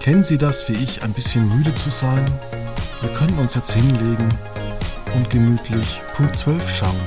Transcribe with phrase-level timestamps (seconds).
[0.00, 2.24] Kennen Sie das wie ich, ein bisschen müde zu sein?
[3.00, 4.28] Wir könnten uns jetzt hinlegen
[5.14, 7.00] und gemütlich Punkt 12 schauen.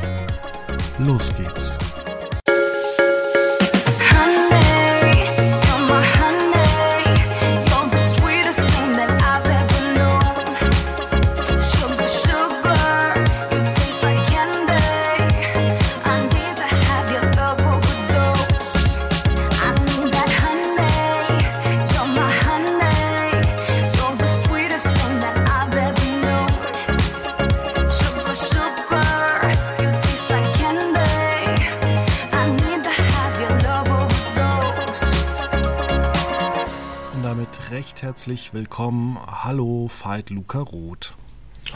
[0.99, 1.77] Los geht's.
[38.31, 39.17] Herzlich willkommen.
[39.27, 41.15] Hallo, Veit Luca Roth.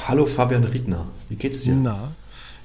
[0.08, 1.76] Hallo Fabian Riedner, wie geht's dir?
[1.76, 2.14] Na,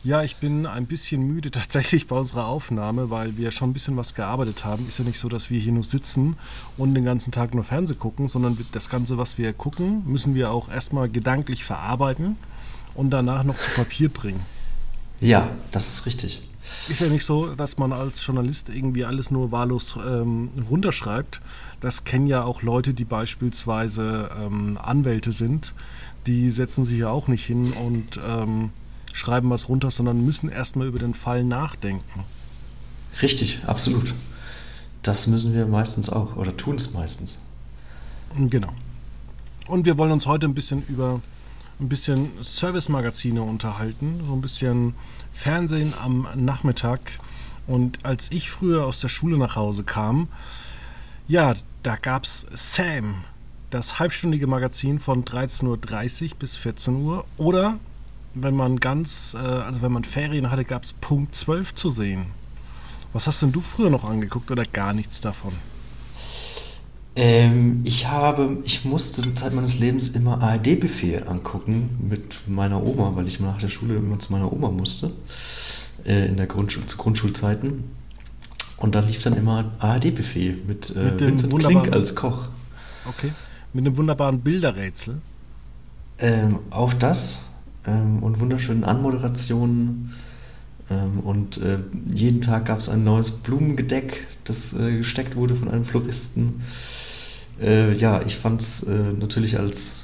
[0.05, 3.97] ja, ich bin ein bisschen müde tatsächlich bei unserer Aufnahme, weil wir schon ein bisschen
[3.97, 4.87] was gearbeitet haben.
[4.87, 6.37] Ist ja nicht so, dass wir hier nur sitzen
[6.77, 10.53] und den ganzen Tag nur Fernsehen gucken, sondern das Ganze, was wir gucken, müssen wir
[10.53, 12.37] auch erstmal gedanklich verarbeiten
[12.95, 14.43] und danach noch zu Papier bringen.
[15.21, 16.43] Ja, das ist richtig.
[16.89, 21.41] Ist ja nicht so, dass man als Journalist irgendwie alles nur wahllos ähm, runterschreibt.
[21.81, 25.75] Das kennen ja auch Leute, die beispielsweise ähm, Anwälte sind.
[26.27, 28.71] Die setzen sich ja auch nicht hin und ähm,
[29.13, 32.25] schreiben was runter, sondern müssen erstmal über den Fall nachdenken.
[33.23, 34.15] Richtig, absolut.
[35.03, 37.43] Das müssen wir meistens auch oder tun es meistens.
[38.37, 38.73] Genau.
[39.67, 41.21] Und wir wollen uns heute ein bisschen über
[41.81, 44.95] ein bisschen Service-Magazine unterhalten, so ein bisschen
[45.33, 47.01] Fernsehen am Nachmittag.
[47.67, 50.29] Und als ich früher aus der Schule nach Hause kam,
[51.31, 53.23] ja, da gab es Sam,
[53.71, 55.65] das halbstündige Magazin von 13.30
[56.33, 57.25] Uhr bis 14 Uhr.
[57.37, 57.79] Oder
[58.35, 62.27] wenn man ganz, äh, also wenn man Ferien hatte, gab es Punkt 12 zu sehen.
[63.13, 65.53] Was hast denn du früher noch angeguckt oder gar nichts davon?
[67.15, 73.13] Ähm, ich habe, ich musste zur Zeit meines Lebens immer ARD-Befehl angucken mit meiner Oma,
[73.15, 75.13] weil ich nach der Schule immer zu meiner Oma musste,
[76.05, 78.00] äh, in der Grundschul zu Grundschulzeiten.
[78.81, 82.49] Und da lief dann immer ARD-Befehl mit, äh, Mit Vincent Klink als Koch.
[83.07, 83.31] Okay.
[83.73, 85.19] Mit einem wunderbaren Bilderrätsel.
[86.19, 87.41] Ähm, auch das
[87.87, 90.15] ähm, und wunderschönen Anmoderationen.
[90.91, 91.79] Ähm, und äh,
[92.13, 96.63] jeden Tag gab es ein neues Blumengedeck, das äh, gesteckt wurde von einem Floristen.
[97.61, 99.99] Äh, ja, ich fand es äh, natürlich als,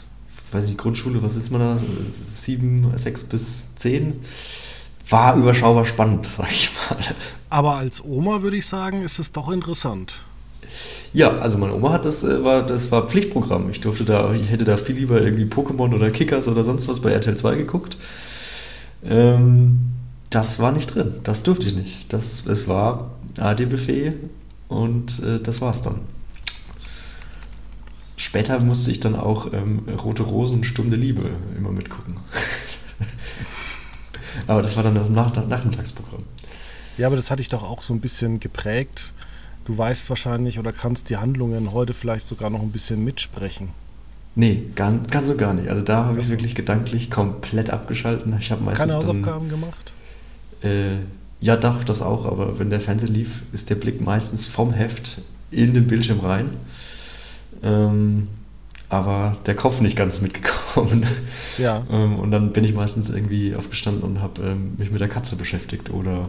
[0.53, 1.79] weiß nicht, Grundschule, was ist man da?
[2.13, 4.21] Sieben, sechs bis zehn.
[5.09, 6.99] War überschaubar spannend, sag ich mal.
[7.49, 10.23] Aber als Oma würde ich sagen, ist es doch interessant.
[11.13, 13.71] Ja, also meine Oma hat das, äh, war, das war Pflichtprogramm.
[13.71, 17.01] Ich durfte da, ich hätte da viel lieber irgendwie Pokémon oder Kickers oder sonst was
[17.01, 17.97] bei RTL 2 geguckt.
[19.05, 19.79] Ähm,
[20.31, 21.15] das war nicht drin.
[21.23, 22.13] Das durfte ich nicht.
[22.13, 24.15] Das, es war AD-Buffet
[24.69, 26.01] und äh, das war's dann.
[28.17, 32.17] Später musste ich dann auch ähm, Rote Rosen und Stunde Liebe immer mitgucken.
[34.47, 36.25] Aber das war dann das Nach Nachmittagsprogramm.
[36.99, 39.13] Ja, aber das hatte ich doch auch so ein bisschen geprägt.
[39.65, 43.71] Du weißt wahrscheinlich oder kannst die Handlungen heute vielleicht sogar noch ein bisschen mitsprechen.
[44.35, 45.69] Nee, ganz, ganz so gar nicht.
[45.69, 48.37] Also da habe ich wirklich gedanklich komplett abgeschalten.
[48.39, 49.93] Ich habe meistens Keine dann, Hausaufgaben gemacht?
[50.63, 50.99] Äh,
[51.41, 55.23] ja, doch, das auch, aber wenn der Fernseher lief, ist der Blick meistens vom Heft
[55.51, 56.51] in den Bildschirm rein.
[57.63, 58.29] Ähm,
[58.89, 61.07] aber der Kopf nicht ganz mitgekommen.
[61.59, 61.85] Ja.
[61.91, 65.37] ähm, und dann bin ich meistens irgendwie aufgestanden und habe ähm, mich mit der Katze
[65.37, 66.29] beschäftigt oder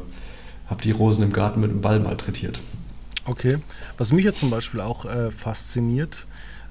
[0.69, 2.59] habe die Rosen im Garten mit dem Ball malträtiert.
[3.25, 3.57] Okay.
[3.97, 6.27] Was mich jetzt zum Beispiel auch äh, fasziniert,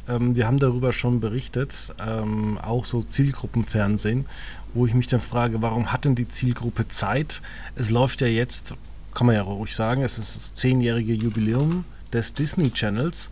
[0.08, 4.26] ähm, wir haben darüber schon berichtet, ähm, auch so Zielgruppenfernsehen,
[4.74, 7.42] wo ich mich dann frage, warum hat denn die Zielgruppe Zeit?
[7.74, 8.74] Es läuft ja jetzt,
[9.14, 13.30] kann man ja ruhig sagen, es ist das zehnjährige Jubiläum des Disney Channels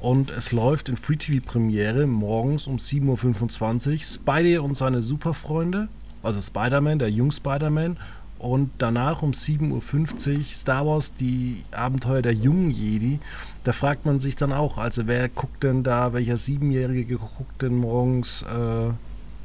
[0.00, 5.88] und es läuft in Free TV Premiere morgens um 7.25 Uhr Spidey und seine Superfreunde,
[6.22, 7.96] also Spider-Man, der Jung Spider-Man
[8.38, 13.18] und danach um 7.50 Uhr Star Wars, die Abenteuer der jungen Jedi.
[13.64, 17.76] Da fragt man sich dann auch, also wer guckt denn da, welcher Siebenjährige guckt denn
[17.76, 18.90] morgens, äh,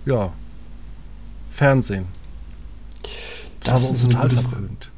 [0.09, 0.33] ja,
[1.49, 2.05] Fernsehen?
[3.63, 4.90] Das war ist total verpönt.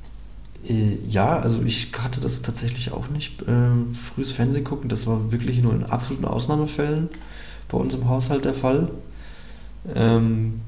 [0.68, 3.44] Äh, Ja, also ich hatte das tatsächlich auch nicht.
[3.48, 7.10] Ähm, frühes Fernsehen gucken, das war wirklich nur in absoluten Ausnahmefällen
[7.70, 8.90] bei uns im Haushalt der Fall.
[9.94, 10.62] Ähm,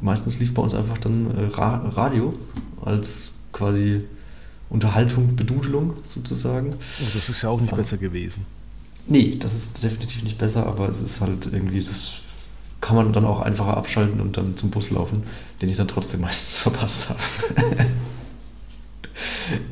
[0.00, 2.34] meistens lief bei uns einfach dann äh, Ra Radio
[2.84, 4.04] als quasi
[4.70, 6.74] Unterhaltung, Bedudelung sozusagen.
[6.74, 7.76] Oh, das ist ja auch nicht Ah.
[7.76, 8.44] besser gewesen.
[9.06, 12.18] Nee, das ist definitiv nicht besser, aber es ist halt irgendwie, das
[12.80, 15.22] kann man dann auch einfacher abschalten und dann zum Bus laufen,
[15.62, 17.18] den ich dann trotzdem meistens verpasst habe.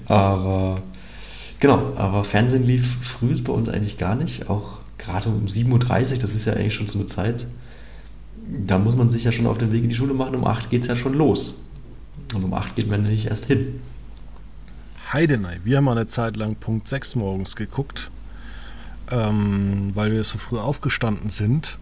[0.06, 0.82] Aber
[1.60, 4.48] genau, aber Fernsehen lief früh bei uns eigentlich gar nicht.
[4.48, 7.46] Auch gerade um 7.30 Uhr, das ist ja eigentlich schon so eine Zeit,
[8.48, 10.34] da muss man sich ja schon auf den Weg in die Schule machen.
[10.34, 11.62] Um 8 geht es ja schon los.
[12.34, 13.80] Und um 8 geht man nicht erst hin.
[15.12, 15.60] Heidenei.
[15.64, 18.10] Wir haben eine Zeit lang Punkt 6 morgens geguckt,
[19.10, 21.78] ähm, weil wir so früh aufgestanden sind.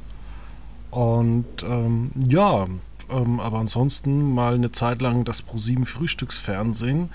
[0.90, 2.66] Und ähm, ja,
[3.10, 7.10] ähm, aber ansonsten mal eine Zeit lang das ProSieben Frühstücksfernsehen.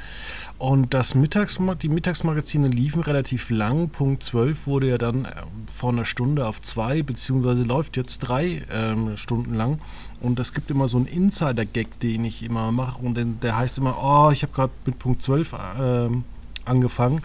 [0.58, 3.90] Und das Mittagsma die Mittagsmagazine liefen relativ lang.
[3.90, 5.30] Punkt 12 wurde ja dann äh,
[5.68, 9.80] vor einer Stunde auf zwei, beziehungsweise läuft jetzt drei ähm, Stunden lang.
[10.22, 13.02] Und es gibt immer so einen Insider-Gag, den ich immer mache.
[13.02, 16.24] Und den, der heißt immer, oh, ich habe gerade mit Punkt 12 ähm,
[16.66, 17.22] angefangen,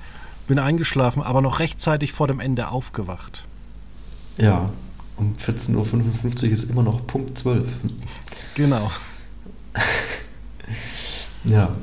[0.46, 3.46] bin eingeschlafen, aber noch rechtzeitig vor dem Ende aufgewacht.
[4.36, 4.70] Ja,
[5.16, 7.68] um 14.55 Uhr ist immer noch Punkt 12.
[8.54, 8.90] Genau.
[11.44, 11.76] Ja.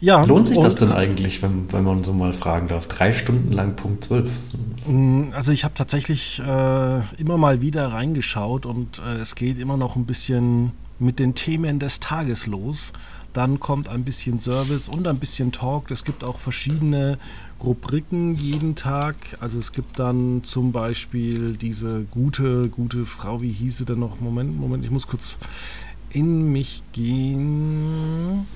[0.00, 2.86] Ja, Lohnt sich das denn eigentlich, wenn, wenn man so mal fragen darf?
[2.88, 4.30] Drei Stunden lang Punkt 12.
[4.86, 9.76] Mm, Also ich habe tatsächlich äh, immer mal wieder reingeschaut und äh, es geht immer
[9.78, 12.92] noch ein bisschen mit den Themen des Tages los.
[13.34, 15.90] Dann kommt ein bisschen Service und ein bisschen Talk.
[15.90, 17.18] Es gibt auch verschiedene
[17.62, 19.16] Rubriken jeden Tag.
[19.40, 24.20] Also es gibt dann zum Beispiel diese gute, gute Frau, wie hieß sie denn noch?
[24.20, 25.38] Moment, Moment, ich muss kurz
[26.10, 28.46] in mich gehen.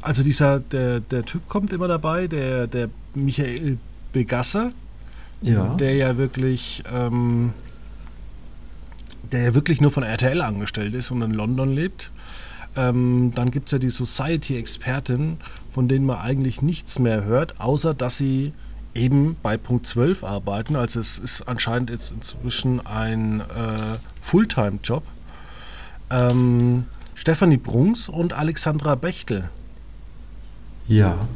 [0.00, 3.78] Also dieser, der, der Typ kommt immer dabei, der, der Michael
[4.12, 4.72] Begasser,
[5.42, 5.74] Ja.
[5.74, 7.52] der ja wirklich, ähm,
[9.32, 12.10] der ja wirklich nur von RTL angestellt ist und in London lebt.
[12.76, 15.38] Ähm, dann gibt es ja die Society-Expertin,
[15.70, 18.52] von denen man eigentlich nichts mehr hört, außer dass sie
[18.94, 20.76] eben bei Punkt 12 arbeiten.
[20.76, 25.02] Also es ist anscheinend jetzt inzwischen ein äh, Fulltime-Job.
[26.10, 26.84] Ähm,
[27.14, 29.48] Stefanie Brunks und Alexandra Bechtel.
[30.88, 31.26] ja.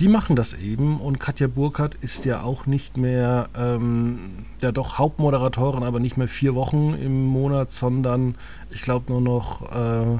[0.00, 4.98] Die machen das eben und Katja Burkhardt ist ja auch nicht mehr, ähm, ja doch
[4.98, 8.34] Hauptmoderatorin, aber nicht mehr vier Wochen im Monat, sondern
[8.70, 10.18] ich glaube nur noch, äh,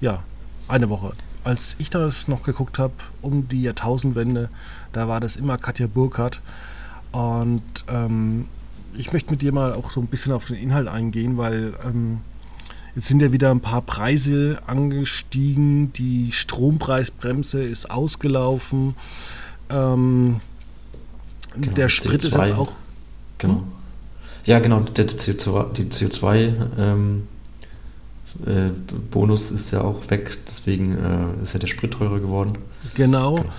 [0.00, 0.22] ja,
[0.66, 1.12] eine Woche.
[1.44, 4.48] Als ich das noch geguckt habe, um die Jahrtausendwende,
[4.92, 6.40] da war das immer Katja Burkhardt.
[7.12, 8.46] Und ähm,
[8.96, 12.20] ich möchte mit dir mal auch so ein bisschen auf den Inhalt eingehen, weil ähm,
[12.96, 15.92] Jetzt sind ja wieder ein paar Preise angestiegen.
[15.92, 18.96] Die Strompreisbremse ist ausgelaufen.
[19.70, 20.40] Ähm,
[21.58, 22.56] Genau, der Sprit ist jetzt CO2.
[22.56, 22.72] auch.
[23.38, 23.64] Genau.
[24.44, 27.28] Ja, genau, der CO2, die CO2 ähm,
[28.46, 28.70] äh,
[29.10, 32.58] Bonus ist ja auch weg, deswegen äh, ist ja der Sprit teurer geworden.
[32.94, 33.36] Genau.
[33.36, 33.50] Genau.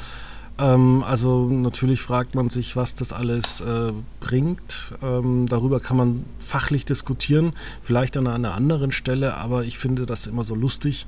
[0.59, 4.93] Ähm, also natürlich fragt man sich, was das alles äh, bringt.
[5.03, 10.27] Ähm, darüber kann man fachlich diskutieren, vielleicht an einer anderen Stelle, aber ich finde das
[10.27, 11.05] immer so lustig,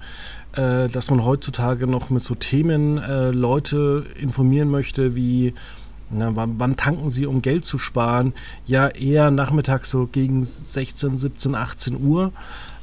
[0.53, 5.53] äh, dass man heutzutage noch mit so Themen äh, Leute informieren möchte, wie
[6.11, 8.33] na, wann, tanken sie, um Geld zu sparen?
[8.65, 12.31] Ja, eher nachmittags so gegen 16, 17, 18 Uhr.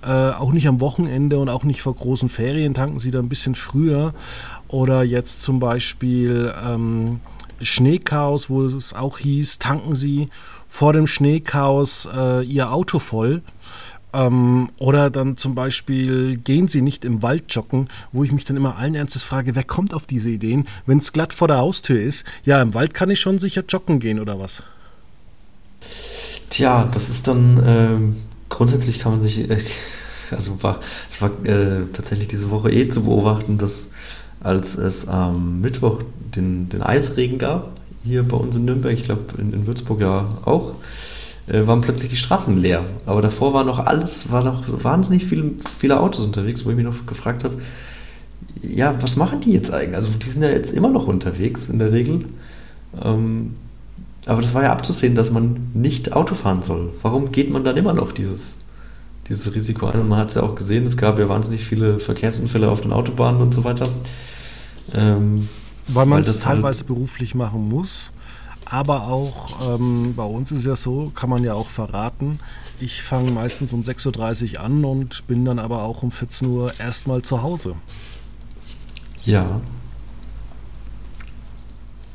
[0.02, 3.28] Äh, auch nicht am Wochenende und auch nicht vor großen Ferien tanken sie da ein
[3.28, 4.14] bisschen früher.
[4.68, 7.20] Oder jetzt zum Beispiel ähm,
[7.60, 10.28] Schneechaos, wo es auch hieß, tanken Sie
[10.68, 13.42] vor dem Schneechaos äh, Ihr Auto voll.
[14.12, 18.56] Ähm, oder dann zum Beispiel gehen Sie nicht im Wald joggen, wo ich mich dann
[18.56, 22.00] immer allen Ernstes frage, wer kommt auf diese Ideen, wenn es glatt vor der Haustür
[22.00, 22.24] ist?
[22.44, 24.62] Ja, im Wald kann ich schon sicher joggen gehen oder was?
[26.50, 28.16] Tja, das ist dann ähm,
[28.48, 29.58] grundsätzlich kann man sich, äh,
[30.30, 33.88] also war, es war äh, tatsächlich diese Woche eh zu beobachten, dass
[34.40, 36.00] als es am Mittwoch
[36.34, 37.72] den, den Eisregen gab,
[38.04, 40.74] hier bei uns in Nürnberg, ich glaube in, in Würzburg ja auch,
[41.48, 42.84] äh, waren plötzlich die Straßen leer.
[43.06, 46.84] Aber davor war noch alles, war noch wahnsinnig viele, viele Autos unterwegs, wo ich mich
[46.84, 47.56] noch gefragt habe,
[48.62, 49.96] ja, was machen die jetzt eigentlich?
[49.96, 52.24] Also die sind ja jetzt immer noch unterwegs in der Regel.
[53.02, 53.54] Ähm,
[54.26, 56.92] aber das war ja abzusehen, dass man nicht Auto fahren soll.
[57.02, 58.56] Warum geht man dann immer noch dieses,
[59.28, 60.00] dieses Risiko ein?
[60.00, 62.92] Und man hat es ja auch gesehen, es gab ja wahnsinnig viele Verkehrsunfälle auf den
[62.92, 63.88] Autobahnen und so weiter.
[64.94, 65.48] Ähm,
[65.88, 68.12] Weil man es halt- teilweise beruflich machen muss.
[68.68, 72.40] Aber auch ähm, bei uns ist ja so, kann man ja auch verraten,
[72.80, 76.72] ich fange meistens um 6.30 Uhr an und bin dann aber auch um 14 Uhr
[76.80, 77.76] erstmal zu Hause.
[79.24, 79.60] ja,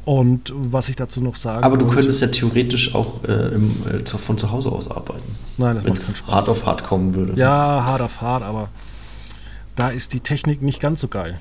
[0.03, 3.71] Und was ich dazu noch sagen aber du wollte- könntest ja theoretisch auch äh, im,
[3.87, 5.21] äh, von zu Hause aus arbeiten.
[5.57, 6.33] Nein, das Wenn macht keinen es Spaß.
[6.33, 7.33] hart auf hart kommen würde.
[7.39, 8.69] Ja, hart auf hart, aber
[9.75, 11.39] da ist die Technik nicht ganz so geil.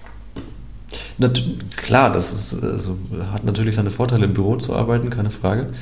[1.18, 1.42] Nat
[1.76, 2.98] klar, das ist, also,
[3.32, 5.72] hat natürlich seine Vorteile, im Büro zu arbeiten, keine Frage.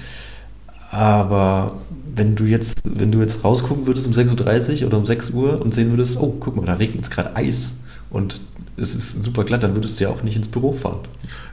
[0.90, 1.78] Aber
[2.14, 5.60] wenn du jetzt, wenn du jetzt rausgucken würdest um 6.30 Uhr oder um 6 Uhr
[5.60, 7.72] und sehen würdest, oh, guck mal, da regnet es gerade Eis.
[8.10, 8.40] Und
[8.76, 11.00] es ist super glatt, dann würdest du ja auch nicht ins Büro fahren.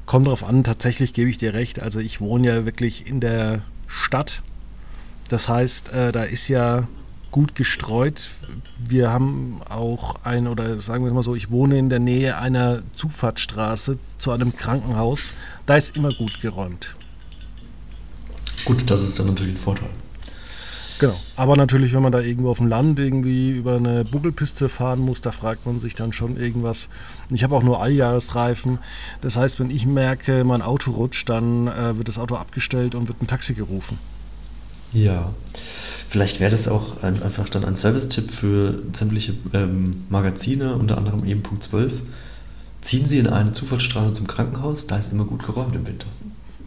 [0.05, 1.81] Kommt drauf an, tatsächlich gebe ich dir recht.
[1.81, 4.41] Also ich wohne ja wirklich in der Stadt.
[5.29, 6.87] Das heißt, äh, da ist ja
[7.31, 8.29] gut gestreut.
[8.77, 12.37] Wir haben auch ein, oder sagen wir es mal so, ich wohne in der Nähe
[12.37, 15.33] einer Zufahrtsstraße zu einem Krankenhaus.
[15.65, 16.95] Da ist immer gut geräumt.
[18.63, 19.89] Gut, das ist dann natürlich ein Vorteil.
[20.99, 21.15] Genau.
[21.35, 25.21] Aber natürlich, wenn man da irgendwo auf dem Land irgendwie über eine Buckelpiste fahren muss,
[25.21, 26.87] da fragt man sich dann schon irgendwas.
[27.31, 28.79] Ich habe auch nur Alljahresreifen.
[29.21, 33.07] Das heißt, wenn ich merke, mein Auto rutscht, dann äh, wird das Auto abgestellt und
[33.07, 33.97] wird ein Taxi gerufen.
[34.93, 35.33] Ja.
[36.07, 41.25] Vielleicht wäre das auch ein, einfach dann ein Service-Tipp für sämtliche ähm, Magazine, unter anderem
[41.25, 42.01] eben Punkt 12.
[42.79, 46.07] Ziehen Sie in eine Zufahrtsstraße zum Krankenhaus, da ist immer gut geräumt im Winter.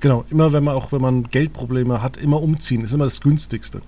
[0.00, 3.80] Genau, immer wenn man auch wenn man Geldprobleme hat, immer umziehen, ist immer das günstigste.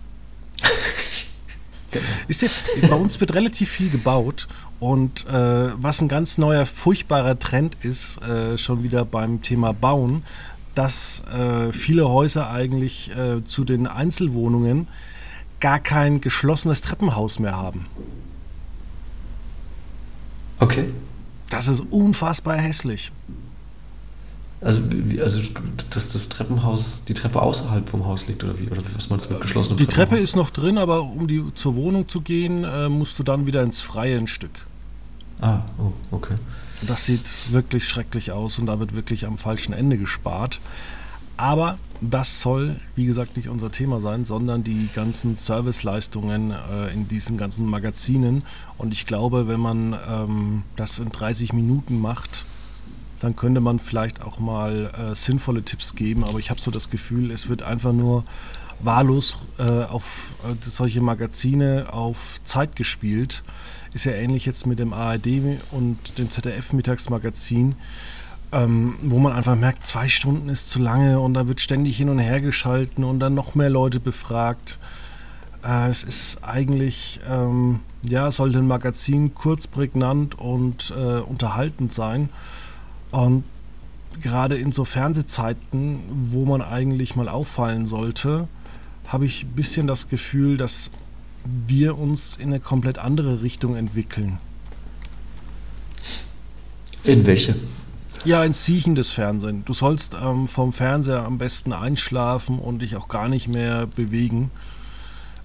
[2.29, 2.49] Ist ja,
[2.89, 4.47] bei uns wird relativ viel gebaut
[4.79, 5.33] und äh,
[5.83, 10.23] was ein ganz neuer, furchtbarer Trend ist, äh, schon wieder beim Thema Bauen,
[10.75, 14.87] dass äh, viele Häuser eigentlich äh, zu den Einzelwohnungen
[15.59, 17.87] gar kein geschlossenes Treppenhaus mehr haben.
[20.61, 20.91] Okay.
[21.49, 23.11] Das ist unfassbar hässlich.
[24.63, 24.83] Also,
[25.23, 25.41] also
[25.91, 28.69] dass das Treppenhaus, die Treppe außerhalb vom Haus liegt oder wie?
[28.69, 31.77] Oder was meinst du mit geschlossenem Die Treppe ist noch drin, aber um die zur
[31.77, 34.67] Wohnung zu gehen, äh, musst du dann wieder ins Freie ein Stück.
[35.41, 36.35] Ah, oh, okay.
[36.83, 40.61] Das sieht wirklich schrecklich aus und da wird wirklich am falschen Ende gespart.
[41.39, 47.09] Aber das soll, wie gesagt, nicht unser Thema sein, sondern die ganzen Serviceleistungen äh, in
[47.09, 48.43] diesen ganzen Magazinen.
[48.77, 52.45] Und ich glaube, wenn man ähm, das in 30 Minuten macht,
[53.21, 56.25] dann könnte man vielleicht auch mal äh, sinnvolle Tipps geben.
[56.25, 58.25] Aber ich habe so das Gefühl, es wird einfach nur
[58.81, 63.45] wahllos äh, auf äh, solche Magazine auf Zeit gespielt.
[63.93, 67.75] Ist ja ähnlich jetzt mit dem ARD und dem ZDF-Mittagsmagazin,
[68.53, 72.09] ähm, wo man einfach merkt, zwei Stunden ist zu lange und da wird ständig hin
[72.09, 74.79] und her geschalten und dann noch mehr Leute befragt.
[75.63, 82.31] Äh, es ist eigentlich, ähm, ja, sollte ein Magazin kurz, prägnant und äh, unterhaltend sein.
[83.11, 83.45] Und
[84.21, 86.01] gerade in so Fernsehzeiten,
[86.31, 88.49] wo man eigentlich mal auffallen sollte,
[89.09, 90.91] habe ich ein bisschen das Gefühl, dass
[91.45, 94.39] wir uns in eine komplett andere Richtung entwickeln.
[97.05, 97.57] In welche?
[98.25, 99.65] Ja, ein siechendes Fernsehen.
[99.65, 104.51] Du sollst ähm, vom Fernseher am besten einschlafen und dich auch gar nicht mehr bewegen.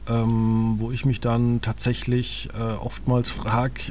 [0.07, 3.81] Ähm, wo ich mich dann tatsächlich äh, oftmals frage,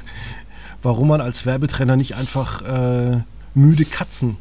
[0.82, 3.20] warum man als Werbetrenner nicht einfach äh,
[3.54, 4.36] müde Katzen,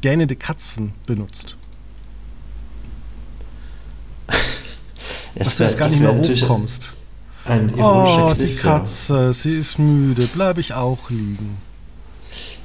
[0.00, 1.56] gähnende Katzen benutzt.
[5.34, 6.92] Dass du jetzt gar nicht mehr hochkommst.
[7.44, 8.78] Ein Oh, die Kniff, ja.
[8.78, 11.56] Katze, sie ist müde, bleib ich auch liegen.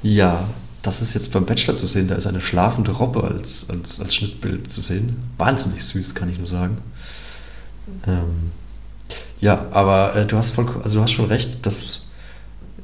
[0.01, 0.49] Ja,
[0.81, 2.09] das ist jetzt beim Bachelor zu sehen.
[2.09, 5.23] Da ist eine schlafende Robbe als, als, als Schnittbild zu sehen.
[5.37, 6.77] Wahnsinnig süß, kann ich nur sagen.
[8.05, 8.51] Ähm,
[9.39, 12.07] ja, aber äh, du hast voll, also du hast schon recht, dass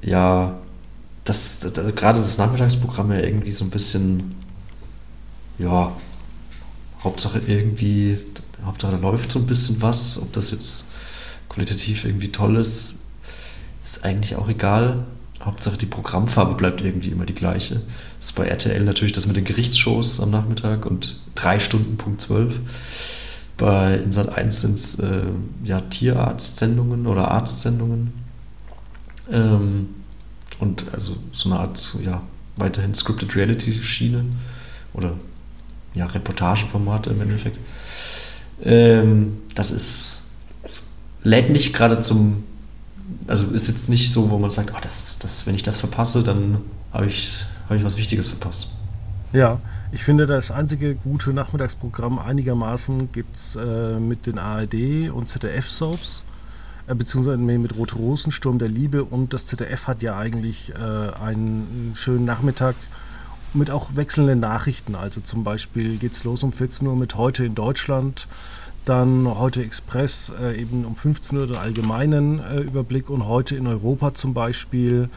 [0.02, 0.58] ja,
[1.24, 4.36] dass, dass, dass gerade das Nachmittagsprogramm ja irgendwie so ein bisschen,
[5.58, 5.96] ja,
[7.04, 8.20] Hauptsache irgendwie,
[8.66, 10.22] Hauptsache da läuft so ein bisschen was.
[10.22, 10.86] Ob das jetzt
[11.48, 13.00] qualitativ irgendwie toll ist,
[13.84, 15.06] ist eigentlich auch egal.
[15.42, 17.76] Hauptsache die Programmfarbe bleibt irgendwie immer die gleiche.
[18.18, 22.22] Das ist bei RTL natürlich das mit den Gerichtsshows am Nachmittag und drei Stunden Punkt
[22.22, 22.60] 12.
[23.56, 25.22] Bei in Sat 1 sind es äh,
[25.64, 28.14] ja, Tierarztsendungen oder Arztsendungen.
[29.32, 29.90] Ähm,
[30.60, 32.24] und also so eine Art, ja,
[32.58, 34.26] weiterhin Scripted Reality-Schiene
[34.94, 35.14] oder
[35.94, 37.58] ja, Reportageformate im Endeffekt.
[38.64, 40.22] Ähm, das ist
[41.24, 42.44] lädt nicht gerade zum
[43.28, 46.24] also ist jetzt nicht so, wo man sagt, oh, das, das, wenn ich das verpasse,
[46.24, 48.70] dann habe ich, hab ich was Wichtiges verpasst.
[49.34, 49.60] Ja,
[49.92, 56.24] ich finde, das einzige gute Nachmittagsprogramm einigermaßen gibt es äh, mit den ARD und ZDF-Soaps,
[56.96, 61.94] beziehungsweise mit Rote Rosen, Sturm der Liebe und das ZDF hat ja eigentlich äh, einen
[61.96, 62.76] schönen Nachmittag
[63.54, 64.96] mit auch wechselnden Nachrichten.
[64.96, 68.28] Also zum Beispiel geht es los um 14 Uhr mit Heute in Deutschland,
[68.86, 73.68] dann heute Express äh, eben um 15 Uhr den allgemeinen äh, Überblick und heute in
[73.68, 75.10] Europa zum Beispiel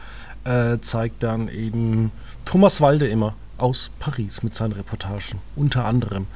[0.43, 2.11] äh, zeigt dann eben
[2.45, 6.27] Thomas Walde immer aus Paris mit seinen Reportagen, unter anderem.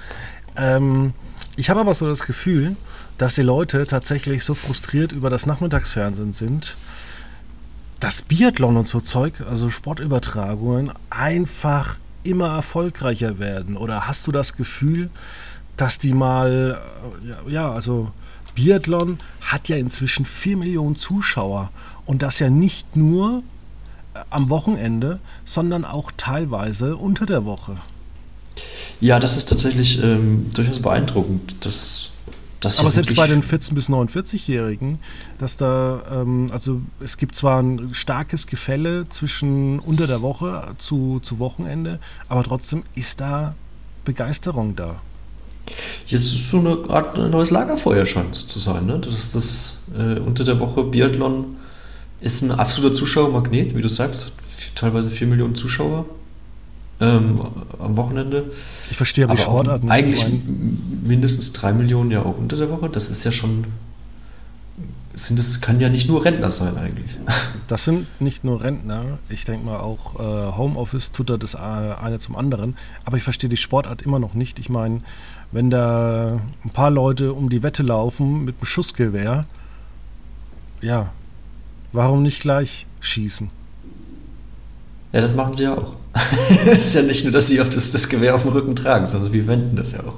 [0.57, 1.13] Ähm,
[1.55, 2.75] ich habe aber so das Gefühl,
[3.17, 6.75] dass die Leute tatsächlich so frustriert über das Nachmittagsfernsehen sind,
[7.99, 13.77] dass Biathlon und so Zeug, also Sportübertragungen, einfach immer erfolgreicher werden.
[13.77, 15.09] Oder hast du das Gefühl,
[15.77, 16.79] dass die mal,
[17.23, 18.11] äh, ja, ja, also
[18.55, 21.71] Biathlon hat ja inzwischen 4 Millionen Zuschauer
[22.05, 23.43] und das ja nicht nur
[24.29, 27.77] am Wochenende, sondern auch teilweise unter der Woche.
[28.99, 31.65] Ja, das ist tatsächlich ähm, durchaus beeindruckend.
[31.65, 32.11] Dass,
[32.59, 34.99] dass Aber selbst bei den 14- bis 49-Jährigen,
[35.37, 41.19] dass da, ähm, also es gibt zwar ein starkes Gefälle zwischen unter der Woche zu,
[41.21, 43.55] zu Wochenende, aber trotzdem ist da
[44.05, 45.01] Begeisterung da.
[46.05, 48.85] Es ist so eine Art ein neues Lagerfeuer scheint es zu sein.
[48.85, 48.99] Ne?
[48.99, 51.57] Das, das äh, unter der Woche Biathlon
[52.21, 54.33] ist ein absoluter Zuschauermagnet, wie du sagst.
[54.75, 56.05] Teilweise 4 Millionen Zuschauer
[56.99, 57.41] ähm,
[57.79, 58.51] am Wochenende.
[58.89, 59.89] Ich verstehe aber die auch Sportarten.
[59.91, 60.25] Eigentlich
[61.03, 62.89] mindestens 3 Millionen ja auch unter der Woche.
[62.89, 63.65] Das ist ja schon.
[65.13, 67.09] Sind das kann ja nicht nur Rentner sein eigentlich.
[67.67, 71.57] Das sind nicht nur Rentner, ich denke mal auch äh, Homeoffice tut da das äh,
[71.57, 72.77] eine zum anderen.
[73.03, 74.57] Aber ich verstehe die Sportart immer noch nicht.
[74.57, 75.01] Ich meine,
[75.51, 79.45] wenn da ein paar Leute um die Wette laufen mit einem Schussgewehr,
[80.79, 81.11] ja,
[81.91, 83.49] warum nicht gleich schießen?
[85.17, 85.95] Ja, das machen sie ja auch.
[86.67, 89.07] Es ist ja nicht nur, dass sie auf das, das Gewehr auf dem Rücken tragen,
[89.07, 90.13] sondern wir wenden das ja auch.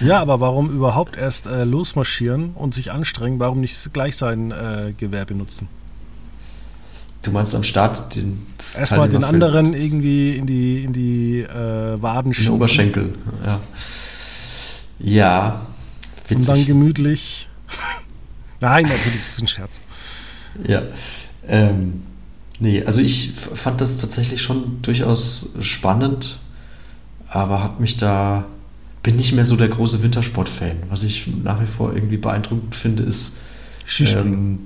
[0.00, 3.38] Ja, aber warum überhaupt erst äh, losmarschieren und sich anstrengen?
[3.38, 5.68] Warum nicht gleich sein äh, Gewehr benutzen?
[7.20, 8.46] Du meinst am Start den,
[8.78, 12.52] Erstmal den anderen irgendwie in die, in die äh, Waden In den.
[12.52, 13.14] Oberschenkel,
[13.44, 13.60] ja.
[15.00, 15.60] Ja,
[16.30, 16.66] Und dann witzig.
[16.66, 17.48] gemütlich.
[18.60, 19.82] Nein, natürlich ist es ein Scherz.
[20.66, 20.80] Ja.
[21.46, 22.04] Ähm,
[22.58, 26.38] nee, also ich fand das tatsächlich schon durchaus spannend,
[27.28, 28.44] aber habe mich da,
[29.02, 30.84] bin nicht mehr so der große Wintersport-Fan.
[30.88, 33.36] Was ich nach wie vor irgendwie beeindruckend finde, ist.
[33.86, 34.34] Skispringen.
[34.34, 34.58] Ähm,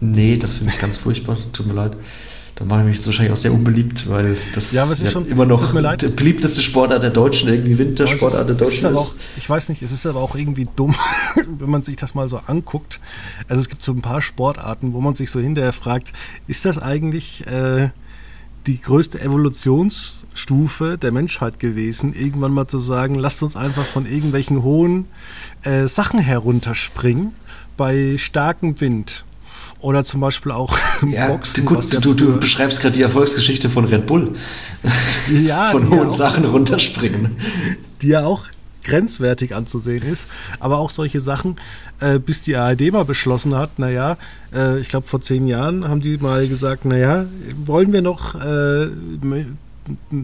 [0.00, 1.96] nee, das finde ich ganz furchtbar, tut mir leid.
[2.60, 5.72] Da mache ich mich wahrscheinlich auch sehr unbeliebt, weil das Ja, ist schon- immer noch
[5.96, 9.00] der beliebteste Sportart der Deutschen, irgendwie Wintersportart der ist- ist Deutschen aber ist.
[9.00, 10.94] auch, ich weiß nicht, es ist aber auch irgendwie dumm,
[11.58, 13.00] wenn man sich das mal so anguckt.
[13.48, 16.12] Also es gibt so ein paar Sportarten, wo man sich so hinterher fragt,
[16.48, 17.88] ist das eigentlich äh,
[18.66, 24.62] die größte Evolutionsstufe der Menschheit gewesen, irgendwann mal zu sagen, lasst uns einfach von irgendwelchen
[24.62, 25.06] hohen
[25.62, 27.32] äh, Sachen herunterspringen
[27.78, 29.24] bei starkem Wind.
[29.80, 30.76] Oder zum Beispiel auch
[31.10, 31.64] Ja, Boxen.
[31.64, 34.32] gut, ja du, du beschreibst gerade die Erfolgsgeschichte von Red Bull.
[35.30, 37.36] Ja, von ja hohen auch- Sachen runterspringen.
[38.02, 38.44] die ja auch
[38.84, 40.26] grenzwertig anzusehen ist,
[40.58, 41.56] aber auch solche Sachen,
[42.00, 44.16] äh, bis die ARD mal beschlossen hat, naja,
[44.54, 47.26] äh, ich glaube vor zehn Jahren haben die mal gesagt, naja,
[47.66, 48.86] wollen wir noch äh,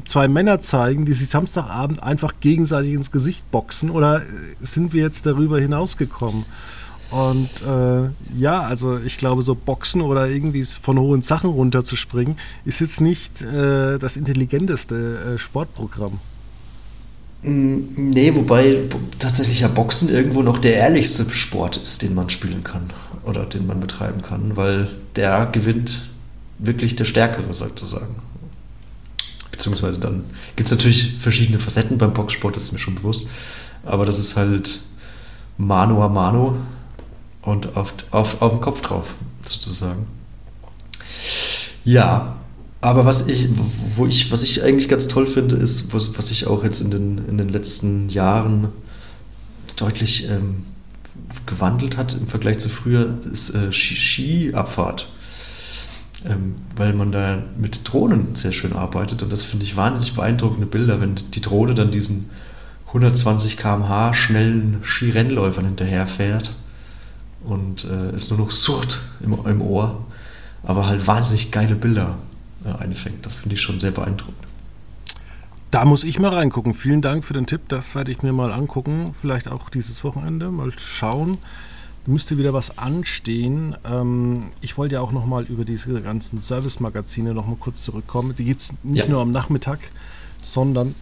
[0.06, 4.24] zwei Männer zeigen, die sich Samstagabend einfach gegenseitig ins Gesicht boxen oder äh,
[4.60, 6.44] sind wir jetzt darüber hinausgekommen?
[7.10, 12.80] Und äh, ja, also ich glaube, so Boxen oder irgendwie von hohen Sachen runterzuspringen, ist
[12.80, 16.18] jetzt nicht äh, das intelligenteste äh, Sportprogramm.
[17.42, 18.80] Mm, Nee, wobei
[19.18, 22.90] tatsächlich ja Boxen irgendwo noch der ehrlichste Sport ist, den man spielen kann
[23.24, 26.08] oder den man betreiben kann, weil der gewinnt
[26.58, 28.16] wirklich der Stärkere sozusagen.
[29.52, 30.24] Beziehungsweise dann
[30.56, 33.28] gibt es natürlich verschiedene Facetten beim Boxsport, das ist mir schon bewusst,
[33.84, 34.80] aber das ist halt
[35.56, 36.56] Mano a Mano
[37.46, 39.14] und auf, auf, auf den Kopf drauf
[39.46, 40.06] sozusagen.
[41.84, 42.36] Ja,
[42.80, 43.48] aber was ich,
[43.96, 46.90] wo ich, was ich eigentlich ganz toll finde, ist, was, was sich auch jetzt in
[46.90, 48.68] den, in den letzten Jahren
[49.76, 50.64] deutlich ähm,
[51.46, 55.08] gewandelt hat im Vergleich zu früher, ist äh, Ski- Skiabfahrt.
[56.24, 60.66] Ähm, weil man da mit Drohnen sehr schön arbeitet und das finde ich wahnsinnig beeindruckende
[60.66, 62.30] Bilder, wenn die Drohne dann diesen
[62.88, 66.56] 120 km/h schnellen Skirennläufern hinterherfährt
[67.46, 70.04] und äh, es nur noch surrt im, im Ohr,
[70.62, 72.16] aber halt wahnsinnig geile Bilder
[72.64, 73.24] äh, einfängt.
[73.24, 74.36] Das finde ich schon sehr beeindruckend.
[75.70, 76.74] Da muss ich mal reingucken.
[76.74, 77.62] Vielen Dank für den Tipp.
[77.68, 79.14] Das werde ich mir mal angucken.
[79.20, 80.50] Vielleicht auch dieses Wochenende.
[80.50, 81.38] Mal schauen.
[82.06, 83.76] Müsste wieder was anstehen.
[83.84, 88.34] Ähm, ich wollte ja auch noch mal über diese ganzen Service-Magazine noch mal kurz zurückkommen.
[88.36, 89.10] Die gibt es nicht Ja.
[89.10, 89.80] nur am Nachmittag,
[90.42, 90.94] sondern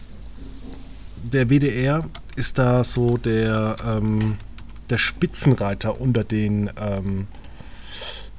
[1.31, 2.05] der WDR
[2.35, 4.37] ist da so der, ähm,
[4.89, 7.27] der Spitzenreiter unter den ähm,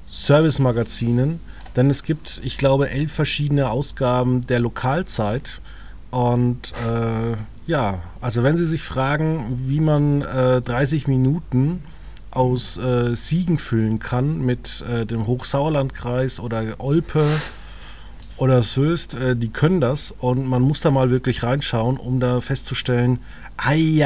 [0.09, 1.41] Service-Magazinen.
[1.77, 5.61] Denn es gibt, ich glaube, elf verschiedene Ausgaben der Lokalzeit.
[6.11, 11.83] Und äh, ja, also wenn Sie sich fragen, wie man äh, 30 Minuten
[12.31, 17.25] aus äh, Siegen füllen kann mit äh, dem Hochsauerlandkreis oder Olpe
[18.38, 22.40] oder Soest, äh, die können das und man muss da mal wirklich reinschauen, um da
[22.40, 23.18] festzustellen,
[23.57, 24.05] ei,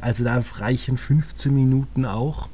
[0.00, 2.48] also da reichen 15 Minuten auch.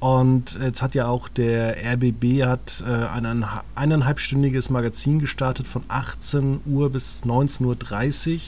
[0.00, 6.60] Und jetzt hat ja auch der RBB hat äh, ein eineinhalbstündiges Magazin gestartet von 18
[6.66, 8.40] Uhr bis 19.30 Uhr.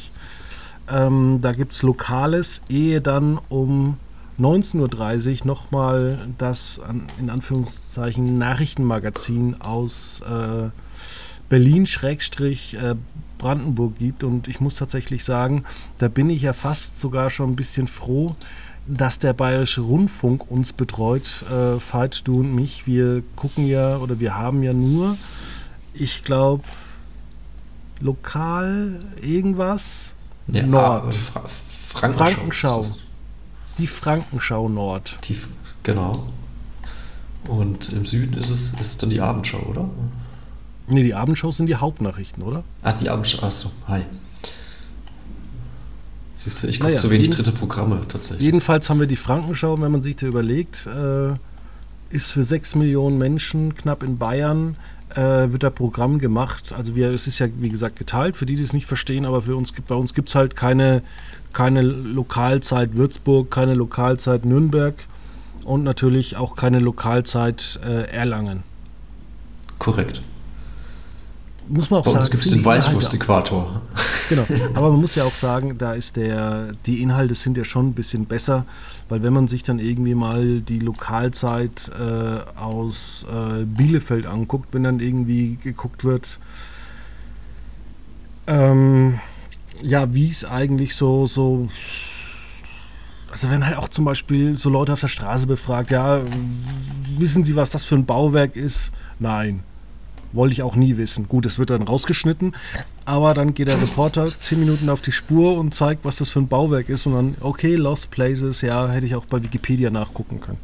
[0.88, 3.96] Ähm, da gibt es Lokales, ehe dann um
[4.38, 6.80] 19.30 Uhr nochmal das
[7.18, 10.68] in Anführungszeichen Nachrichtenmagazin aus äh,
[11.48, 14.24] Berlin-Brandenburg gibt.
[14.24, 15.64] Und ich muss tatsächlich sagen,
[15.98, 18.36] da bin ich ja fast sogar schon ein bisschen froh,
[18.86, 22.86] dass der Bayerische Rundfunk uns betreut, äh, Veit, du und mich.
[22.86, 25.16] Wir gucken ja oder wir haben ja nur,
[25.92, 26.62] ich glaube,
[28.00, 30.14] lokal irgendwas.
[30.48, 31.18] Ja, Nord.
[31.34, 31.48] ah, Fra
[31.88, 32.24] Frankenschau.
[32.24, 32.84] Frankenschau.
[33.78, 35.18] Die Frankenschau Nord.
[35.24, 35.38] Die,
[35.82, 36.26] genau.
[37.48, 39.88] Und im Süden ist es ist dann die Abendschau, oder?
[40.88, 42.62] Nee, die Abendshows sind die Hauptnachrichten, oder?
[42.82, 43.44] Ah, die Abendschau.
[43.44, 44.02] Achso, hi.
[46.36, 48.44] Siehst du, ich gucke Naja, zu wenig jeden- dritte Programme tatsächlich.
[48.44, 51.32] Jedenfalls haben wir die Frankenschau, wenn man sich da überlegt, äh,
[52.10, 54.76] ist für sechs Millionen Menschen knapp in Bayern,
[55.14, 56.72] äh, wird da Programm gemacht.
[56.76, 59.42] Also wir, es ist ja wie gesagt geteilt, für die, die es nicht verstehen, aber
[59.42, 61.02] für uns gibt bei uns gibt es halt keine,
[61.52, 64.94] keine Lokalzeit Würzburg, keine Lokalzeit Nürnberg
[65.64, 68.62] und natürlich auch keine Lokalzeit äh, Erlangen.
[69.78, 70.20] Korrekt.
[71.68, 72.24] Muss man auch Bei sagen.
[72.30, 73.80] gibt es sind den Weißwurst-Äquator.
[74.28, 77.88] Genau, aber man muss ja auch sagen, da ist der, die Inhalte sind ja schon
[77.88, 78.64] ein bisschen besser,
[79.08, 84.84] weil wenn man sich dann irgendwie mal die Lokalzeit äh, aus äh, Bielefeld anguckt, wenn
[84.84, 86.38] dann irgendwie geguckt wird,
[88.46, 89.20] ähm,
[89.82, 91.68] ja, wie es eigentlich so, so,
[93.30, 96.20] also wenn halt auch zum Beispiel so Leute auf der Straße befragt, ja,
[97.18, 98.92] wissen Sie, was das für ein Bauwerk ist?
[99.18, 99.62] Nein.
[100.36, 101.28] Wollte ich auch nie wissen.
[101.28, 102.54] Gut, es wird dann rausgeschnitten,
[103.04, 106.40] aber dann geht der Reporter zehn Minuten auf die Spur und zeigt, was das für
[106.40, 110.40] ein Bauwerk ist und dann, okay, Lost Places, ja, hätte ich auch bei Wikipedia nachgucken
[110.40, 110.58] können.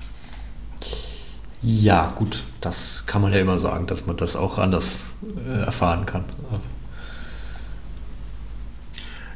[1.63, 5.05] Ja, gut, das kann man ja immer sagen, dass man das auch anders
[5.47, 6.25] äh, erfahren kann.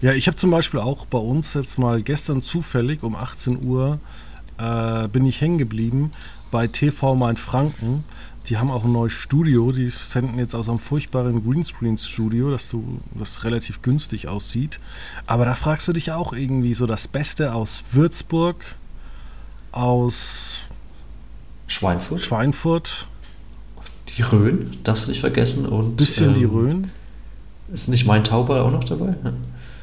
[0.00, 3.98] Ja, ich habe zum Beispiel auch bei uns jetzt mal gestern zufällig um 18 Uhr
[4.58, 6.12] äh, bin ich hängen geblieben
[6.50, 8.04] bei TV Main Franken.
[8.48, 9.72] Die haben auch ein neues Studio.
[9.72, 14.78] Die senden jetzt aus einem furchtbaren Greenscreen-Studio, das, du, das relativ günstig aussieht.
[15.26, 18.56] Aber da fragst du dich auch irgendwie so das Beste aus Würzburg,
[19.72, 20.60] aus
[21.66, 23.06] Schweinfurt, Schweinfurt,
[24.16, 25.66] die Rhön, darfst du nicht vergessen.
[25.66, 26.90] Und bisschen die ähm, Rhön.
[27.72, 29.16] Ist nicht mein Tauber auch noch dabei?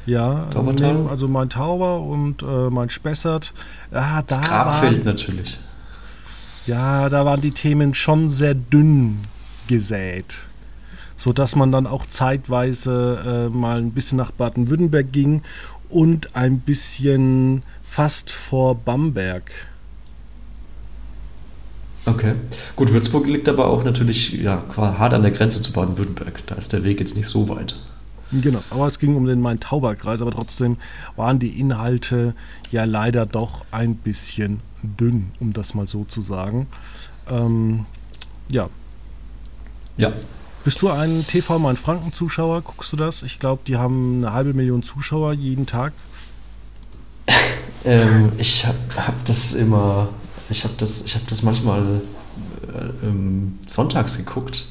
[0.06, 1.06] Ja, Taubertal?
[1.08, 3.52] also mein Tauber und äh, mein Spessart.
[3.92, 5.58] Ah, da Das war- Grabfeld natürlich.
[6.66, 9.18] Ja, da waren die Themen schon sehr dünn
[9.68, 10.48] gesät.
[11.16, 15.42] So dass man dann auch zeitweise äh, mal ein bisschen nach Baden-Württemberg ging
[15.88, 19.50] und ein bisschen fast vor Bamberg.
[22.06, 22.34] Okay.
[22.76, 26.46] Gut, Würzburg liegt aber auch natürlich ja, quasi hart an der Grenze zu Baden-Württemberg.
[26.46, 27.76] Da ist der Weg jetzt nicht so weit.
[28.32, 30.76] Genau, aber es ging um den Main-Tauber-Kreis, aber trotzdem
[31.16, 32.34] waren die Inhalte
[32.70, 36.66] ja leider doch ein bisschen dünn, um das mal so zu sagen.
[37.28, 37.86] Ähm,
[38.48, 38.68] ja,
[39.96, 40.12] Ja.
[40.64, 42.62] bist du ein TV Main-Franken-Zuschauer?
[42.62, 43.22] Guckst du das?
[43.22, 45.92] Ich glaube, die haben eine halbe Million Zuschauer jeden Tag.
[47.86, 50.08] Ähm, ich habe hab das immer,
[50.48, 52.00] ich habe das, ich habe das manchmal
[52.72, 54.64] äh, ähm, sonntags geguckt,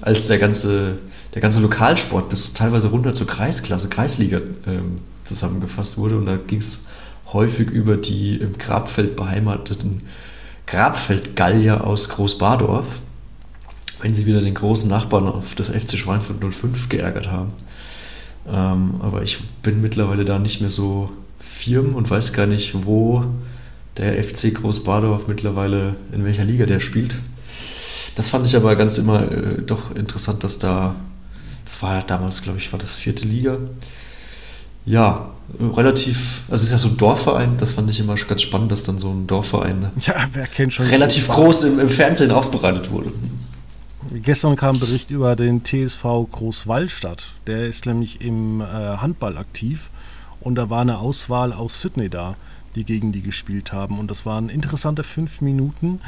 [0.00, 0.98] als der ganze,
[1.34, 6.58] der ganze Lokalsport bis teilweise runter zur Kreisklasse, Kreisliga ähm, zusammengefasst wurde und da ging
[6.58, 6.86] es
[7.32, 10.02] häufig über die im Grabfeld beheimateten
[10.66, 12.86] Grabfeldgallier aus Großbadorf,
[14.00, 17.52] wenn sie wieder den großen Nachbarn auf das FC Schweinfurt 05 geärgert haben.
[18.46, 23.24] Ähm, aber ich bin mittlerweile da nicht mehr so firm und weiß gar nicht, wo
[23.96, 27.16] der FC Großbadorf mittlerweile, in welcher Liga der spielt.
[28.14, 30.96] Das fand ich aber ganz immer äh, doch interessant, dass da,
[31.64, 33.58] das war ja damals, glaube ich, war das vierte Liga.
[34.84, 38.72] Ja, relativ, also es ist ja so ein Dorfverein, das fand ich immer ganz spannend,
[38.72, 40.86] dass dann so ein Dorfverein Ja, wer kennt schon.
[40.86, 43.12] relativ groß im, im Fernsehen aufbereitet wurde.
[44.14, 47.34] Gestern kam ein Bericht über den TSV Großwallstadt.
[47.46, 49.90] Der ist nämlich im äh, Handball aktiv
[50.40, 52.36] und da war eine Auswahl aus Sydney da,
[52.74, 53.98] die gegen die gespielt haben.
[53.98, 56.00] Und das waren interessante fünf Minuten,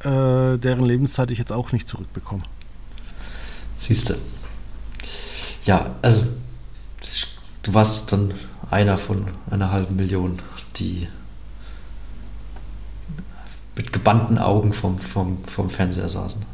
[0.00, 2.42] äh, deren Lebenszeit ich jetzt auch nicht zurückbekomme.
[3.76, 4.14] Siehst du.
[5.66, 6.22] Ja, also
[7.64, 8.32] du warst dann
[8.70, 10.38] einer von einer halben Million,
[10.76, 11.08] die
[13.76, 16.44] mit gebannten Augen vom, vom, vom Fernseher saßen.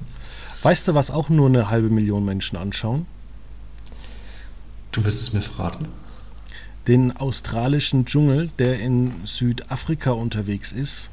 [0.63, 3.07] Weißt du, was auch nur eine halbe Million Menschen anschauen?
[4.93, 5.89] Du wirst es mir verraten.
[6.89, 11.11] Den australischen Dschungel, der in Südafrika unterwegs ist.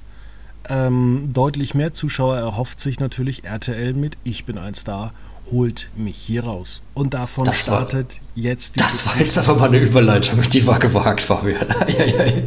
[0.69, 5.13] Ähm, deutlich mehr Zuschauer erhofft sich natürlich RTL mit Ich bin ein Star,
[5.51, 6.81] holt mich hier raus.
[6.93, 8.79] Und davon Das war- startet jetzt die.
[8.79, 11.65] Das war jetzt aber mal eine Überleitung, die war gewagt, Fabian.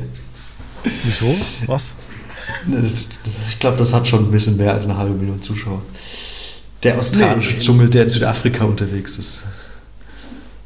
[1.05, 1.35] Wieso?
[1.67, 1.95] Was?
[2.67, 2.91] Ne,
[3.49, 5.83] Ich glaube, das hat schon ein bisschen mehr als eine halbe Million Zuschauer.
[6.83, 9.39] Der australische Nee, Dschungel, der in Südafrika unterwegs ist.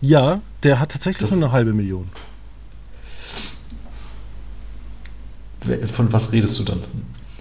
[0.00, 2.08] Ja, der hat tatsächlich Das- schon eine halbe Million.
[5.92, 6.82] Von was redest du dann?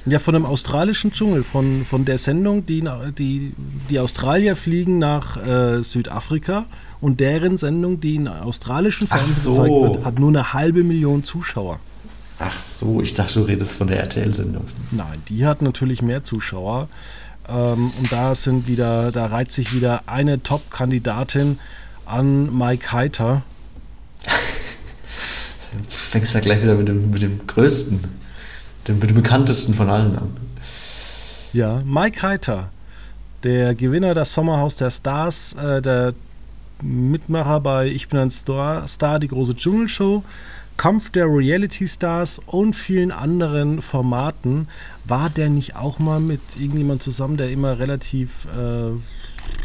[0.06, 2.84] Ja, von dem australischen Dschungel, von, von der Sendung, die,
[3.18, 3.54] die,
[3.90, 6.66] die Australier fliegen nach äh, Südafrika
[7.00, 9.52] und deren Sendung, die in australischen Fernsehen so.
[9.52, 11.80] gezeigt wird, hat nur eine halbe Million Zuschauer.
[12.40, 14.66] Ach so, ich dachte, du redest von der RTL-Sendung.
[14.92, 16.90] Nein, die hat natürlich mehr Zuschauer.
[17.48, 21.60] Ähm, und da sind wieder, da reiht sich wieder eine Top-Kandidatin
[22.06, 23.44] an Mike Heiter.
[25.74, 28.00] Du fängst ja gleich wieder mit dem, mit dem größten,
[28.88, 30.38] mit dem bekanntesten von allen an.
[31.54, 32.70] Ja, Mike Heiter,
[33.44, 36.14] der Gewinner des Sommerhaus der Stars, äh, der
[36.82, 40.24] Mitmacher bei Ich bin ein Star, Star die große Dschungelshow,
[40.78, 44.68] Kampf der Reality Stars und vielen anderen Formaten.
[45.06, 48.92] War der nicht auch mal mit irgendjemand zusammen, der immer relativ äh,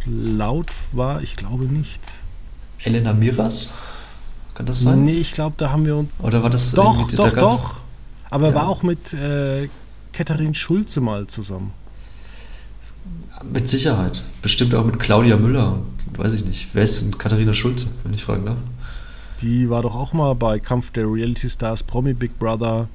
[0.07, 1.23] laut war?
[1.23, 2.01] Ich glaube nicht.
[2.85, 3.75] Elena Miras?
[4.55, 5.05] Kann das sein?
[5.05, 6.11] Nee, ich glaube, da haben wir uns.
[6.19, 7.77] Oder war das Doch, doch, da doch.
[8.31, 8.55] Aber Ja.
[8.55, 9.69] war auch mit äh,
[10.13, 11.73] Katharin Schulze mal zusammen.
[13.51, 14.25] Mit Sicherheit.
[14.43, 15.79] Bestimmt auch mit Claudia Müller.
[16.17, 16.69] Weiß ich nicht.
[16.73, 18.57] Wer ist denn Katharina Schulze, wenn ich fragen darf?
[19.41, 22.89] Die war doch auch mal bei Kampf der Reality Stars, Promi Big Brother,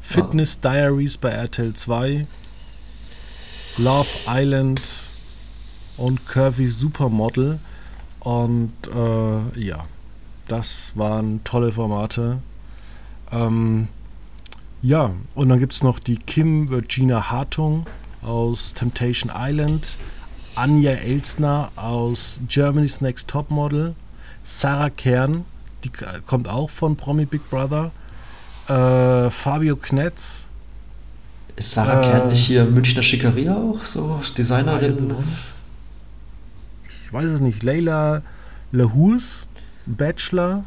[0.00, 2.26] Fitness Diaries bei RTL 2,
[3.78, 4.80] Love Island
[5.96, 7.60] und Curvy Supermodel.
[8.18, 9.84] Und äh, ja,
[10.48, 12.38] das waren tolle Formate.
[13.30, 13.86] Ähm,
[14.82, 17.86] ja, und dann gibt es noch die Kim Virginia Hartung
[18.22, 19.98] aus Temptation Island,
[20.56, 23.94] Anja Elsner aus Germany's Next Top Model,
[24.44, 25.44] Sarah Kern,
[25.84, 25.90] die
[26.26, 27.90] kommt auch von Promi Big Brother,
[28.68, 30.46] äh, Fabio Knetz,
[31.56, 33.84] Ist Sarah Äh, Kern nicht hier Münchner Schickeria auch?
[33.84, 35.14] So Designerin?
[37.04, 38.22] ich weiß es nicht, Leila
[38.72, 39.46] Lahus,
[39.86, 40.64] Bachelor.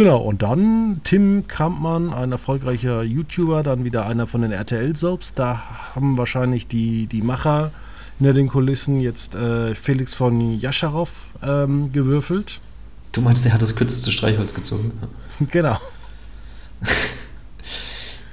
[0.00, 5.34] Genau, und dann Tim Kampmann, ein erfolgreicher YouTuber, dann wieder einer von den RTL-Soaps.
[5.34, 5.62] Da
[5.94, 7.70] haben wahrscheinlich die, die Macher
[8.16, 12.60] hinter den Kulissen jetzt äh, Felix von Jascharow ähm, gewürfelt.
[13.12, 14.90] Du meinst, der hat das kürzeste Streichholz gezogen?
[15.50, 15.76] genau.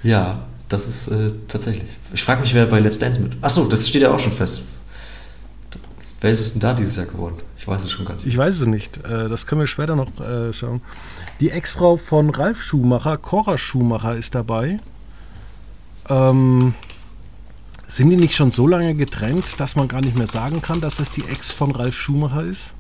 [0.03, 1.89] Ja, das ist äh, tatsächlich.
[2.13, 3.33] Ich frage mich, wer bei Let's Dance mit.
[3.41, 4.61] Achso, das steht ja auch schon fest.
[6.21, 7.37] Wer ist es denn da dieses Jahr geworden?
[7.57, 8.25] Ich weiß es schon gar nicht.
[8.25, 8.97] Ich weiß es nicht.
[9.05, 10.81] Äh, das können wir später noch äh, schauen.
[11.39, 14.79] Die Ex-Frau von Ralf Schumacher, Cora Schumacher, ist dabei.
[16.09, 16.73] Ähm,
[17.85, 20.95] sind die nicht schon so lange getrennt, dass man gar nicht mehr sagen kann, dass
[20.95, 22.73] das die Ex von Ralf Schumacher ist?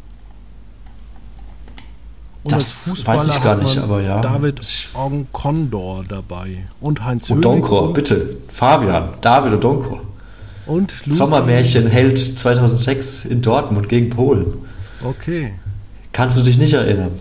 [2.43, 4.21] Und Das weiß ich gar nicht, aber ja.
[4.21, 4.61] David
[4.93, 6.67] Onkondor dabei.
[6.79, 8.37] Und Heinz Und Höhling Donkor, und- bitte.
[8.49, 10.01] Fabian, David und Donkor.
[10.67, 11.17] Und Lucy.
[11.17, 14.65] Sommermärchen hält 2006 in Dortmund gegen Polen.
[15.03, 15.53] Okay.
[16.11, 17.11] Kannst du dich nicht erinnern?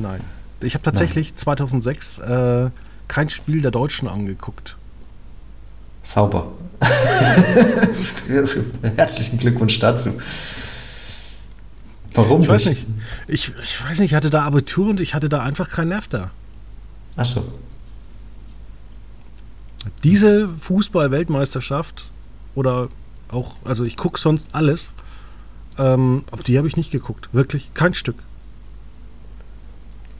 [0.00, 0.20] Nein.
[0.60, 2.70] Ich habe tatsächlich 2006 äh,
[3.08, 4.76] kein Spiel der Deutschen angeguckt.
[6.02, 6.52] Sauber.
[8.96, 10.10] Herzlichen Glückwunsch dazu.
[12.12, 12.86] Warum Ich weiß nicht.
[13.26, 16.06] Ich, ich weiß nicht, ich hatte da Abitur und ich hatte da einfach keinen Nerv
[16.08, 16.30] da.
[17.16, 17.42] Achso.
[20.02, 22.10] Diese Fußball-Weltmeisterschaft
[22.54, 22.88] oder
[23.28, 24.90] auch, also ich gucke sonst alles,
[25.78, 27.28] ähm, auf die habe ich nicht geguckt.
[27.32, 28.16] Wirklich, kein Stück.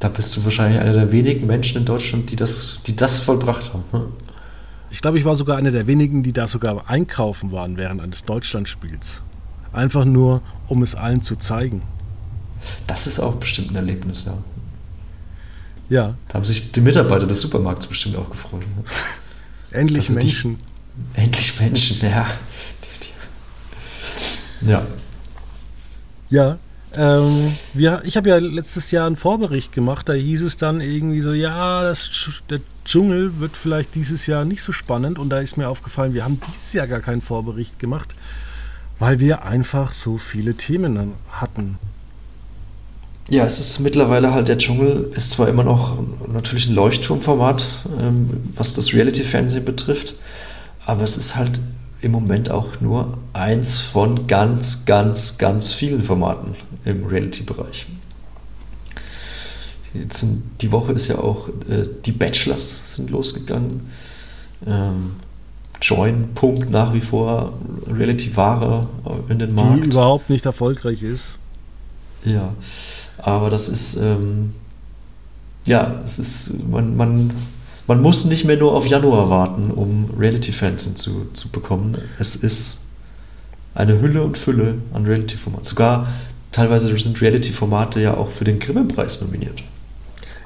[0.01, 3.73] Da bist du wahrscheinlich einer der wenigen Menschen in Deutschland, die das, die das vollbracht
[3.73, 3.85] haben.
[3.93, 4.13] Hm?
[4.91, 8.25] Ich glaube, ich war sogar einer der wenigen, die da sogar einkaufen waren während eines
[8.25, 9.23] Deutschlandspiels.
[9.73, 11.83] Einfach nur, um es allen zu zeigen.
[12.87, 14.39] Das ist auch bestimmt ein Erlebnis, ja.
[15.91, 18.63] Ja, Da haben sich die Mitarbeiter des Supermarkts bestimmt auch gefreut.
[18.63, 18.85] Ne?
[19.75, 20.57] endlich Menschen.
[21.15, 22.27] Endlich Menschen, ja.
[24.63, 24.87] Ja.
[26.31, 26.59] Ja,
[26.97, 31.21] ähm, wir, ich habe ja letztes Jahr einen Vorbericht gemacht, da hieß es dann irgendwie
[31.21, 32.11] so, ja, das,
[32.51, 36.25] der Dschungel wird vielleicht dieses Jahr nicht so spannend und da ist mir aufgefallen, wir
[36.25, 38.15] haben dieses Jahr gar keinen Vorbericht gemacht,
[38.99, 41.79] weil wir einfach so viele Themen hatten.
[43.29, 47.67] Ja, es ist mittlerweile halt, der Dschungel ist zwar immer noch natürlich ein Leuchtturmformat,
[47.99, 50.15] ähm, was das Reality-Fernsehen betrifft,
[50.87, 51.61] aber es ist halt
[52.01, 57.87] im Moment auch nur eins von ganz, ganz, ganz vielen Formaten im Reality-Bereich.
[60.61, 63.89] Die Woche ist ja auch, äh, die Bachelors sind losgegangen.
[64.67, 65.17] Ähm,
[65.81, 67.53] Join pumpt nach wie vor
[67.87, 68.87] Reality-Ware
[69.29, 69.85] in den Markt.
[69.85, 71.39] Die überhaupt nicht erfolgreich ist.
[72.25, 72.55] Ja,
[73.19, 74.55] aber das ist, ähm,
[75.67, 77.33] ja, es ist, man, man,
[77.87, 81.99] man muss nicht mehr nur auf Januar warten, um Reality-Fans zu, zu bekommen.
[82.19, 82.87] Es ist
[83.75, 85.65] eine Hülle und Fülle an Reality-Formaten.
[85.65, 86.09] Sogar
[86.53, 89.63] teilweise sind Reality-Formate ja auch für den Grimme-Preis nominiert.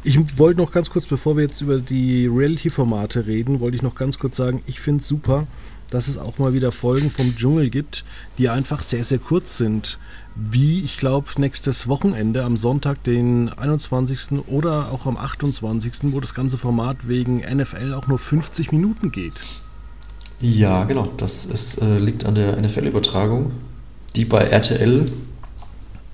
[0.04, 3.94] Ich wollte noch ganz kurz, bevor wir jetzt über die Reality-Formate reden, wollte ich noch
[3.94, 5.46] ganz kurz sagen, ich finde es super,
[5.90, 8.04] dass es auch mal wieder Folgen vom Dschungel gibt,
[8.36, 9.98] die einfach sehr, sehr kurz sind.
[10.34, 14.46] Wie, ich glaube, nächstes Wochenende am Sonntag, den 21.
[14.46, 19.34] oder auch am 28., wo das ganze Format wegen NFL auch nur 50 Minuten geht.
[20.40, 21.08] Ja, genau.
[21.16, 23.50] Das ist, äh, liegt an der NFL-Übertragung,
[24.14, 25.10] die bei RTL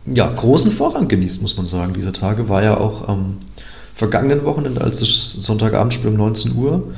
[0.06, 1.94] ja, großen Vorrang genießt, muss man sagen.
[1.94, 3.38] Dieser Tage war ja auch am
[3.92, 6.94] vergangenen Wochenende, als das Sonntagabendspiel um 19 Uhr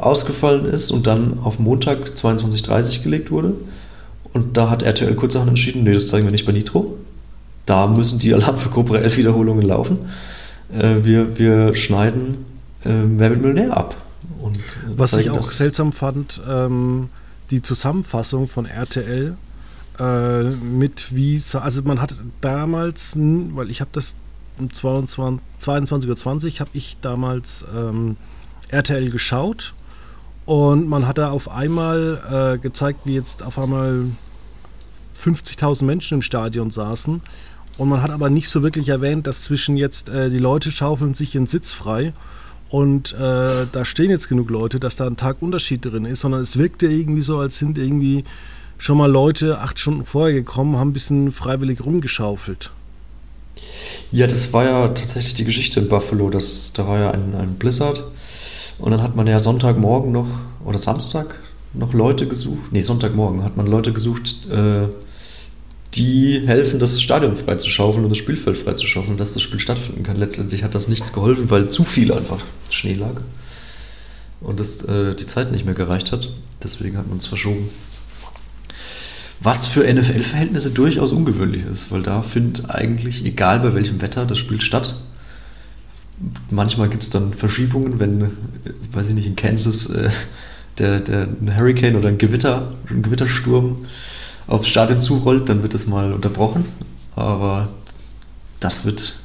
[0.00, 3.54] ausgefallen ist und dann auf Montag 22.30 Uhr gelegt wurde.
[4.32, 6.96] Und da hat RTL kurzerhand entschieden, nee, das zeigen wir nicht bei Nitro.
[7.66, 9.98] Da müssen die Alarm für Cobra 11 Wiederholungen laufen.
[10.72, 12.44] Äh, wir, wir schneiden
[12.84, 13.94] äh, Wer wird Millionär ab.
[14.40, 14.60] Und, äh,
[14.96, 17.08] Was ich auch seltsam fand, ähm,
[17.50, 19.36] die Zusammenfassung von RTL
[19.98, 24.16] äh, mit wie, also man hat damals, weil ich habe das
[24.58, 28.16] um 22 22.20 Uhr habe ich damals ähm,
[28.68, 29.74] RTL geschaut
[30.50, 34.06] und man hat da auf einmal äh, gezeigt, wie jetzt auf einmal
[35.22, 37.22] 50.000 Menschen im Stadion saßen
[37.78, 41.14] und man hat aber nicht so wirklich erwähnt, dass zwischen jetzt äh, die Leute schaufeln
[41.14, 42.10] sich ihren Sitz frei
[42.68, 46.40] und äh, da stehen jetzt genug Leute, dass da ein Tag Unterschied drin ist, sondern
[46.40, 48.24] es wirkte irgendwie so, als sind irgendwie
[48.76, 52.72] schon mal Leute acht Stunden vorher gekommen, haben ein bisschen freiwillig rumgeschaufelt.
[54.10, 56.28] Ja, das war ja tatsächlich die Geschichte in Buffalo.
[56.28, 58.02] Das, da war ja ein, ein Blizzard.
[58.80, 60.28] Und dann hat man ja Sonntagmorgen noch,
[60.64, 61.34] oder Samstag,
[61.74, 62.72] noch Leute gesucht.
[62.72, 64.88] Nee, Sonntagmorgen hat man Leute gesucht, äh,
[65.94, 70.16] die helfen, das Stadion freizuschaufeln und das Spielfeld freizuschaufeln, dass das Spiel stattfinden kann.
[70.16, 72.38] Letztendlich hat das nichts geholfen, weil zu viel einfach
[72.70, 73.20] Schnee lag.
[74.40, 76.30] Und das, äh, die Zeit nicht mehr gereicht hat.
[76.62, 77.68] Deswegen hat man es verschoben.
[79.42, 84.38] Was für NFL-Verhältnisse durchaus ungewöhnlich ist, weil da findet eigentlich, egal bei welchem Wetter, das
[84.38, 84.94] Spiel statt.
[86.50, 88.28] Manchmal gibt es dann Verschiebungen, wenn, äh,
[88.92, 90.10] weiß ich nicht, in Kansas äh,
[90.78, 93.86] der, der ein Hurricane oder ein Gewitter, ein Gewittersturm
[94.46, 96.64] aufs Stadion zurollt, dann wird es mal unterbrochen.
[97.16, 97.68] Aber
[98.60, 99.18] das wird,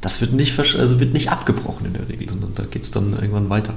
[0.00, 3.12] das wird nicht, also wird nicht abgebrochen in der Regel, sondern da geht es dann
[3.12, 3.74] irgendwann weiter.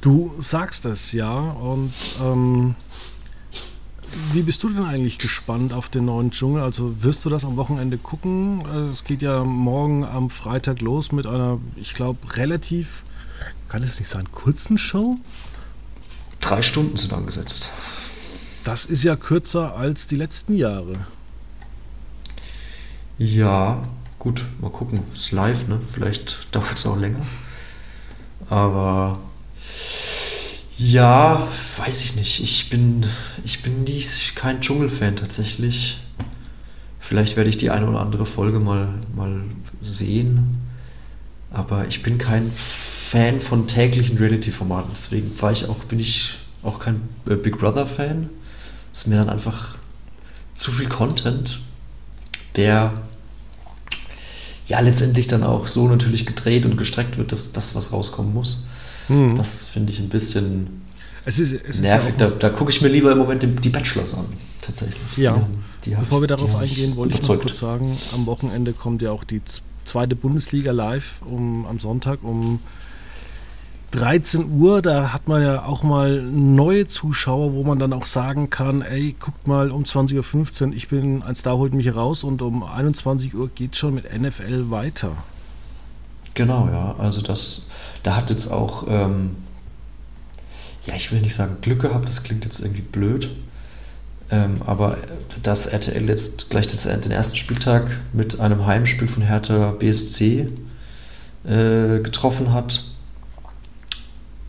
[0.00, 1.34] Du sagst es, ja.
[1.34, 2.74] Und ähm,
[4.32, 6.62] wie bist du denn eigentlich gespannt auf den neuen Dschungel?
[6.62, 8.62] Also wirst du das am Wochenende gucken?
[8.66, 13.02] Äh, Es geht ja morgen am Freitag los mit einer, ich glaube, relativ,
[13.68, 15.16] kann es nicht sein, kurzen Show?
[16.40, 17.70] Drei Stunden sind angesetzt.
[18.64, 20.94] Das ist ja kürzer als die letzten Jahre.
[23.18, 23.82] Ja,
[24.18, 25.00] gut, mal gucken.
[25.14, 25.80] Ist live, ne?
[25.92, 27.24] Vielleicht dauert es auch länger.
[28.48, 29.18] Aber
[30.78, 32.42] ja, weiß ich nicht.
[32.42, 33.06] Ich bin,
[33.44, 35.98] ich bin nicht kein Dschungelfan tatsächlich.
[36.98, 39.42] Vielleicht werde ich die eine oder andere Folge mal, mal
[39.80, 40.58] sehen.
[41.50, 44.90] Aber ich bin kein Fan von täglichen Reality-Formaten.
[44.92, 48.30] Deswegen war ich auch, bin ich auch kein äh, Big Brother-Fan.
[48.90, 49.76] Ist mir dann einfach
[50.54, 51.60] zu viel Content,
[52.56, 53.02] der
[54.66, 58.68] ja letztendlich dann auch so natürlich gedreht und gestreckt wird, dass das, was rauskommen muss.
[59.08, 59.34] Hm.
[59.34, 60.82] Das finde ich ein bisschen
[61.24, 62.14] Es ist, es ist nervig.
[62.18, 64.26] ja da da gucke ich mir lieber im Moment die, die Bachelors an,
[64.60, 65.16] tatsächlich.
[65.16, 65.48] Ja.
[65.84, 69.10] Die, die Bevor wir darauf eingehen, wollte ich noch kurz sagen, am Wochenende kommt ja
[69.10, 69.40] auch die
[69.84, 72.60] zweite Bundesliga live um, am Sonntag um
[73.92, 74.82] 13 Uhr.
[74.82, 79.14] Da hat man ja auch mal neue Zuschauer, wo man dann auch sagen kann, ey,
[79.18, 83.34] guckt mal um 20.15 Uhr, ich bin ein Star, holt mich raus und um 21
[83.34, 85.12] Uhr geht schon mit NFL weiter.
[86.34, 86.94] Genau, ja.
[86.98, 87.68] Also das,
[88.02, 89.36] da hat jetzt auch, ähm,
[90.86, 93.30] ja, ich will nicht sagen Glück gehabt, das klingt jetzt irgendwie blöd.
[94.30, 94.96] Ähm, aber
[95.42, 100.48] dass RTL jetzt gleich das, den ersten Spieltag mit einem Heimspiel von Hertha BSC
[101.44, 102.84] äh, getroffen hat,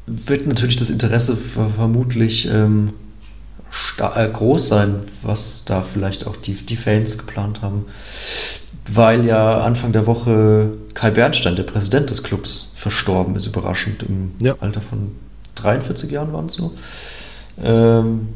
[0.05, 2.93] wird natürlich das Interesse ver vermutlich ähm,
[3.97, 7.85] äh, groß sein, was da vielleicht auch die, die Fans geplant haben.
[8.87, 14.31] Weil ja Anfang der Woche Kai Bernstein, der Präsident des Clubs, verstorben ist, überraschend, im
[14.41, 14.55] Ja.
[14.59, 15.15] Alter von
[15.55, 16.73] 43 Jahren waren es nur.
[17.61, 18.29] Ähm,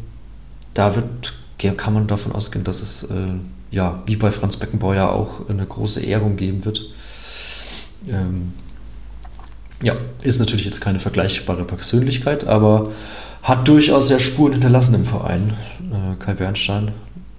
[0.74, 1.34] da wird,
[1.78, 3.34] kann man davon ausgehen, dass es äh,
[3.72, 6.88] ja, wie bei Franz Beckenbauer auch eine große Ehrung geben wird.
[8.08, 8.54] Ähm,
[9.82, 12.92] ja, ist natürlich jetzt keine vergleichbare Persönlichkeit, aber
[13.44, 15.54] hat durchaus ja Spuren hinterlassen im Verein,
[15.92, 16.92] äh, Kai Bernstein.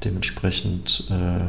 [0.05, 1.47] Dementsprechend, äh,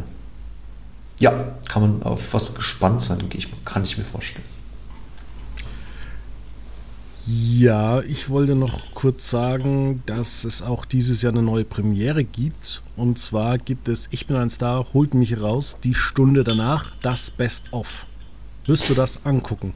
[1.20, 4.46] ja, kann man auf was gespannt sein, gehe ich, kann ich mir vorstellen.
[7.32, 12.82] Ja, ich wollte noch kurz sagen, dass es auch dieses Jahr eine neue Premiere gibt.
[12.96, 17.30] Und zwar gibt es Ich bin ein Star, holt mich raus, die Stunde danach, das
[17.30, 18.08] Best-of.
[18.66, 19.74] Wirst du das angucken?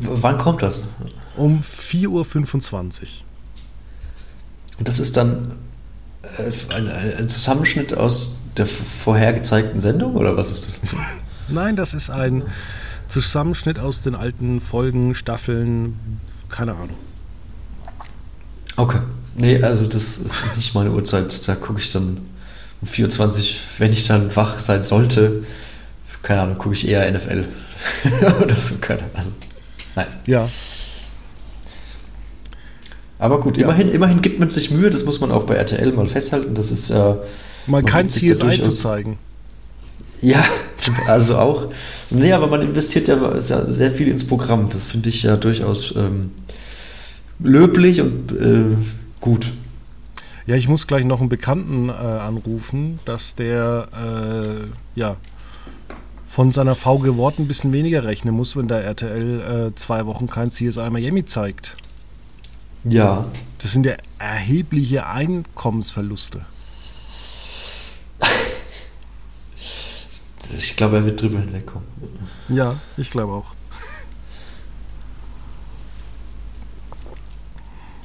[0.00, 0.88] Wann kommt das?
[1.36, 3.08] Um 4.25 Uhr.
[4.78, 5.58] Und das ist dann
[6.22, 6.88] äh, ein,
[7.18, 10.80] ein Zusammenschnitt aus der vorher gezeigten Sendung oder was ist das?
[11.48, 12.42] Nein, das ist ein
[13.08, 15.98] Zusammenschnitt aus den alten Folgen, Staffeln,
[16.48, 16.96] keine Ahnung.
[18.76, 18.98] Okay.
[19.34, 21.46] Nee, also das ist nicht meine Uhrzeit.
[21.48, 22.18] Da gucke ich dann
[22.80, 25.44] um 24, wenn ich dann wach sein sollte.
[26.22, 27.46] Keine Ahnung, gucke ich eher NFL.
[28.42, 29.10] Oder so, keine Ahnung.
[29.14, 29.30] Also,
[29.96, 30.06] nein.
[30.26, 30.48] Ja,
[33.18, 33.64] Aber gut, Ja.
[33.64, 36.54] immerhin, immerhin gibt man sich Mühe, das muss man auch bei RTL mal festhalten.
[36.54, 37.14] Das ist äh,
[37.66, 39.18] mal Man kein da CSI zu zeigen.
[40.20, 40.44] Ja,
[41.06, 41.72] also auch.
[42.10, 44.68] Nee, aber man investiert ja sehr sehr viel ins Programm.
[44.70, 46.30] Das finde ich ja durchaus ähm,
[47.38, 48.76] löblich und äh,
[49.20, 49.52] gut.
[50.46, 53.88] Ja, ich muss gleich noch einen Bekannten äh, anrufen, dass der
[54.96, 55.16] äh, ja
[56.26, 60.28] von seiner VG Wort ein bisschen weniger rechnen muss, wenn der RTL äh, zwei Wochen
[60.28, 61.76] kein CSI Miami zeigt.
[62.84, 63.26] Ja.
[63.58, 66.42] Das sind ja erhebliche Einkommensverluste.
[70.58, 71.86] Ich glaube, er wird drüber hinwegkommen.
[72.48, 73.54] Ja, ich glaube auch.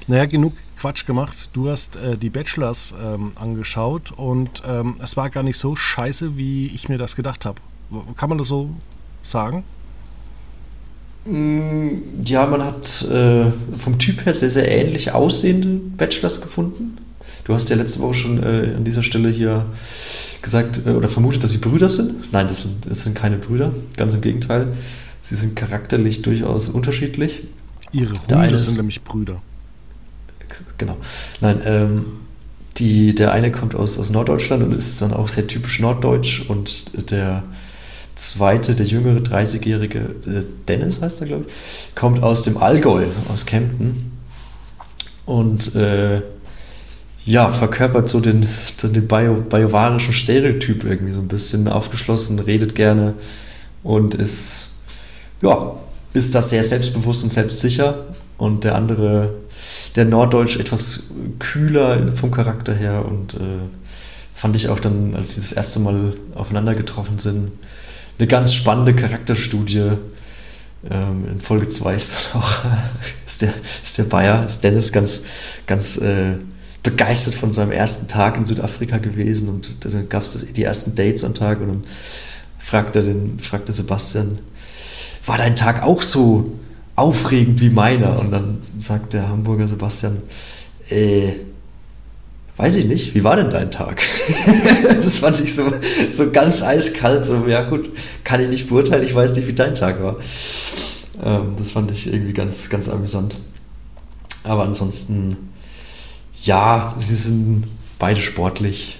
[0.08, 1.50] Naja, genug Quatsch gemacht.
[1.54, 6.38] Du hast äh, die Bachelors ähm, angeschaut und ähm, es war gar nicht so scheiße,
[6.38, 7.60] wie ich mir das gedacht habe.
[8.16, 8.70] Kann man das so
[9.24, 9.64] sagen?
[11.26, 13.46] Mm, Ja, man hat äh,
[13.80, 16.98] vom Typ her sehr, sehr ähnlich aussehende Bachelors gefunden.
[17.46, 19.66] Du hast ja letzte Woche schon äh, an dieser Stelle hier
[20.46, 22.32] gesagt äh, oder vermutet, dass sie Brüder sind.
[22.32, 24.70] Nein, das sind, das sind keine Brüder, ganz im Gegenteil.
[25.22, 27.44] Sie sind charakterlich durchaus unterschiedlich.
[27.92, 29.42] Ihre Hunde ist- sind nämlich Brüder.
[30.78, 30.96] Genau.
[31.42, 32.06] Nein, ähm,
[32.78, 37.10] die, der eine kommt aus, aus Norddeutschland und ist dann auch sehr typisch norddeutsch und
[37.10, 37.44] der
[38.16, 43.46] zweite, der jüngere, 30-jährige äh, Dennis heißt er, glaube ich, kommt aus dem Allgäu, aus
[43.46, 44.12] Kempten
[45.26, 46.22] und äh,
[47.26, 48.48] ja, verkörpert so den,
[48.78, 53.16] so den bio, biovarischen Stereotyp irgendwie so ein bisschen aufgeschlossen, redet gerne
[53.84, 54.68] und ist,
[55.42, 55.76] ja,
[56.14, 58.06] ist das sehr selbstbewusst und selbstsicher
[58.38, 59.34] und der andere,
[59.96, 63.38] der Norddeutsch etwas kühler vom Charakter her und äh,
[64.34, 67.52] fand ich auch dann, als sie das erste Mal aufeinander getroffen sind,
[68.20, 69.94] eine ganz spannende Charakterstudie.
[70.90, 72.52] Ähm, in Folge 2 ist dann auch
[73.26, 75.26] ist der, ist der Bayer, ist Dennis ganz,
[75.66, 76.34] ganz äh,
[76.86, 81.24] begeistert von seinem ersten Tag in Südafrika gewesen und dann gab es die ersten Dates
[81.24, 81.84] am Tag und dann
[82.60, 84.38] fragte, den, fragte Sebastian,
[85.26, 86.54] war dein Tag auch so
[86.96, 88.20] aufregend wie meiner?
[88.20, 90.22] Und dann sagt der Hamburger Sebastian,
[90.90, 91.34] äh,
[92.58, 94.04] weiß ich nicht, wie war denn dein Tag?
[94.84, 95.74] das fand ich so,
[96.12, 97.90] so ganz eiskalt, so, ja gut,
[98.24, 100.18] kann ich nicht beurteilen, ich weiß nicht, wie dein Tag war.
[101.24, 103.36] Ähm, das fand ich irgendwie ganz, ganz amüsant.
[104.44, 105.38] Aber ansonsten,
[106.46, 107.68] ja, sie sind
[108.00, 109.00] beide sportlich,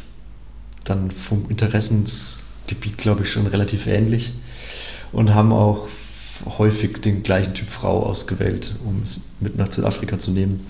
[0.84, 4.34] dann vom Interessensgebiet, glaube ich, schon relativ ähnlich
[5.12, 5.88] und haben auch
[6.58, 10.66] häufig den gleichen Typ Frau ausgewählt, um es mit nach Südafrika zu nehmen.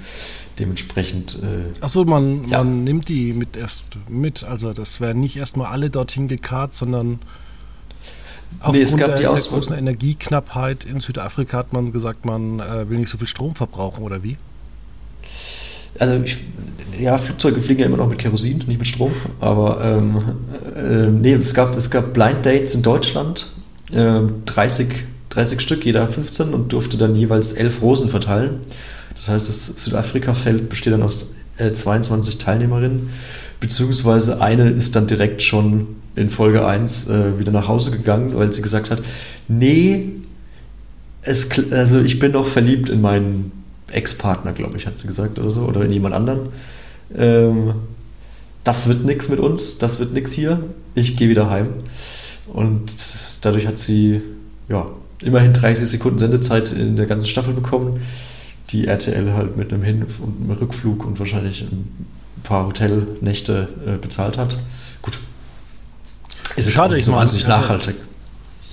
[0.60, 2.60] Dementsprechend, äh, Achso, man, Ja.
[2.60, 4.44] man nimmt die mit erst mit.
[4.46, 7.20] Also das werden nicht erstmal alle dorthin gekarrt, sondern
[8.72, 12.24] Nee, es aufgrund gab der, die der Auswahl- großen Energieknappheit in Südafrika hat man gesagt,
[12.26, 14.38] man äh, will nicht so viel Strom verbrauchen oder wie?
[16.00, 16.38] Also ich,
[17.00, 20.22] ja, Flugzeuge fliegen ja immer noch mit Kerosin, nicht mit Strom, aber ähm,
[20.76, 23.48] äh, nee, es gab, es gab Blind Dates in Deutschland,
[23.94, 24.88] ähm, 30,
[25.30, 28.60] 30 Stück, jeder 15 und durfte dann jeweils 11 Rosen verteilen.
[29.16, 33.10] Das heißt, das Südafrika-Feld besteht dann aus äh, 22 Teilnehmerinnen,
[33.60, 38.52] beziehungsweise eine ist dann direkt schon in Folge 1 äh, wieder nach Hause gegangen, weil
[38.54, 39.02] sie gesagt hat,
[39.48, 40.12] nee,
[41.22, 43.52] es, also ich bin noch verliebt in meinen
[43.92, 46.50] Ex-Partner, glaube ich, hat sie gesagt oder so, oder in jemand anderen.
[47.16, 47.76] Ähm,
[48.64, 50.60] das wird nichts mit uns, das wird nichts hier,
[50.96, 51.70] ich gehe wieder heim.
[52.48, 52.94] Und
[53.42, 54.22] dadurch hat sie
[54.70, 54.88] ja,
[55.22, 58.02] immerhin 30 Sekunden Sendezeit in der ganzen Staffel bekommen,
[58.72, 62.08] die RTL halt mit einem Hin- und einem Rückflug und wahrscheinlich ein
[62.44, 64.58] paar Hotelnächte äh, bezahlt hat.
[65.02, 65.20] Gut.
[66.56, 67.96] Ist Schade, ich so meine, wahnsinnig RTL nachhaltig.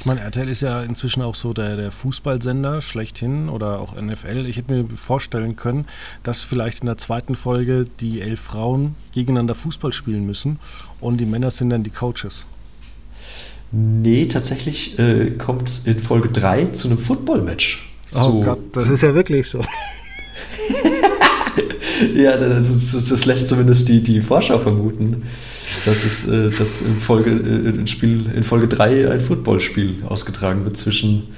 [0.03, 4.47] Ich meine, RTL ist ja inzwischen auch so der, der Fußballsender schlechthin oder auch NFL.
[4.47, 5.85] Ich hätte mir vorstellen können,
[6.25, 10.59] dass vielleicht in der zweiten Folge die elf Frauen gegeneinander Fußball spielen müssen
[11.01, 12.47] und die Männer sind dann die Coaches.
[13.71, 19.05] Nee, tatsächlich äh, kommt es in Folge 3 zu einem Football-Match Oh Gott, das ist
[19.05, 19.63] ja wirklich so.
[22.17, 25.23] Ja, das, ist, das lässt zumindest die, die Vorschau vermuten,
[25.85, 30.65] dass es äh, dass in Folge, äh, in Spiel, in Folge 3 ein Footballspiel ausgetragen
[30.65, 31.29] wird zwischen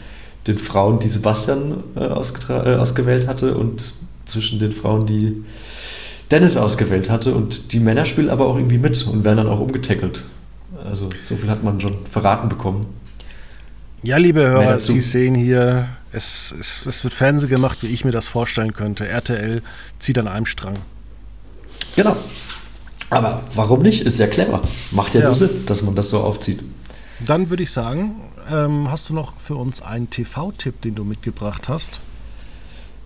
[0.46, 3.92] den Frauen, die Sebastian äh, äh, ausgewählt hatte und
[4.24, 5.44] zwischen den Frauen, die
[6.30, 7.34] Dennis ausgewählt hatte.
[7.34, 10.22] Und die Männer spielen aber auch irgendwie mit und werden dann auch umgetackelt.
[10.84, 12.86] Also so viel hat man schon verraten bekommen.
[14.02, 14.78] Ja, liebe Hörer.
[14.78, 19.08] Sie sehen hier, es, es, es wird Fernsehen gemacht, wie ich mir das vorstellen könnte.
[19.08, 19.62] RTL
[19.98, 20.76] zieht an einem Strang.
[21.96, 22.16] Genau.
[23.10, 24.02] Aber warum nicht?
[24.02, 24.62] Ist ja clever.
[24.90, 25.26] Macht ja, Ja.
[25.28, 26.62] nur Sinn, dass man das so aufzieht.
[27.24, 28.16] Dann würde ich sagen,
[28.50, 32.00] ähm, hast du noch für uns einen TV-Tipp, den du mitgebracht hast?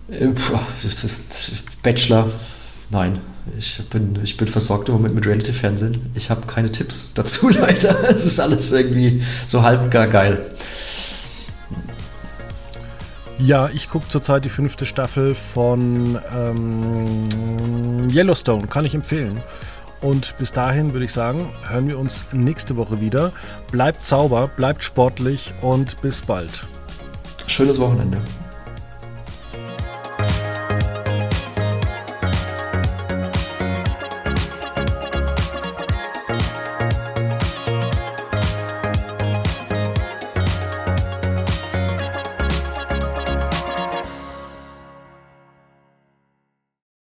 [0.09, 2.31] Äh, puh, Das ist Bachelor.
[2.89, 3.19] Nein,
[3.57, 6.09] ich bin, ich bin versorgt im Moment mit Reality-Fernsehen.
[6.15, 8.09] Ich habe keine Tipps dazu leider.
[8.09, 10.49] Es ist alles irgendwie so halb gar geil.
[13.37, 19.39] Ja, ich gucke zurzeit die fünfte Staffel von ähm, Yellowstone, kann ich empfehlen.
[20.01, 23.33] Und bis dahin würde ich sagen, hören wir uns nächste Woche wieder.
[23.71, 26.65] Bleibt sauber, bleibt sportlich und bis bald.
[27.47, 28.19] Schönes Wochenende.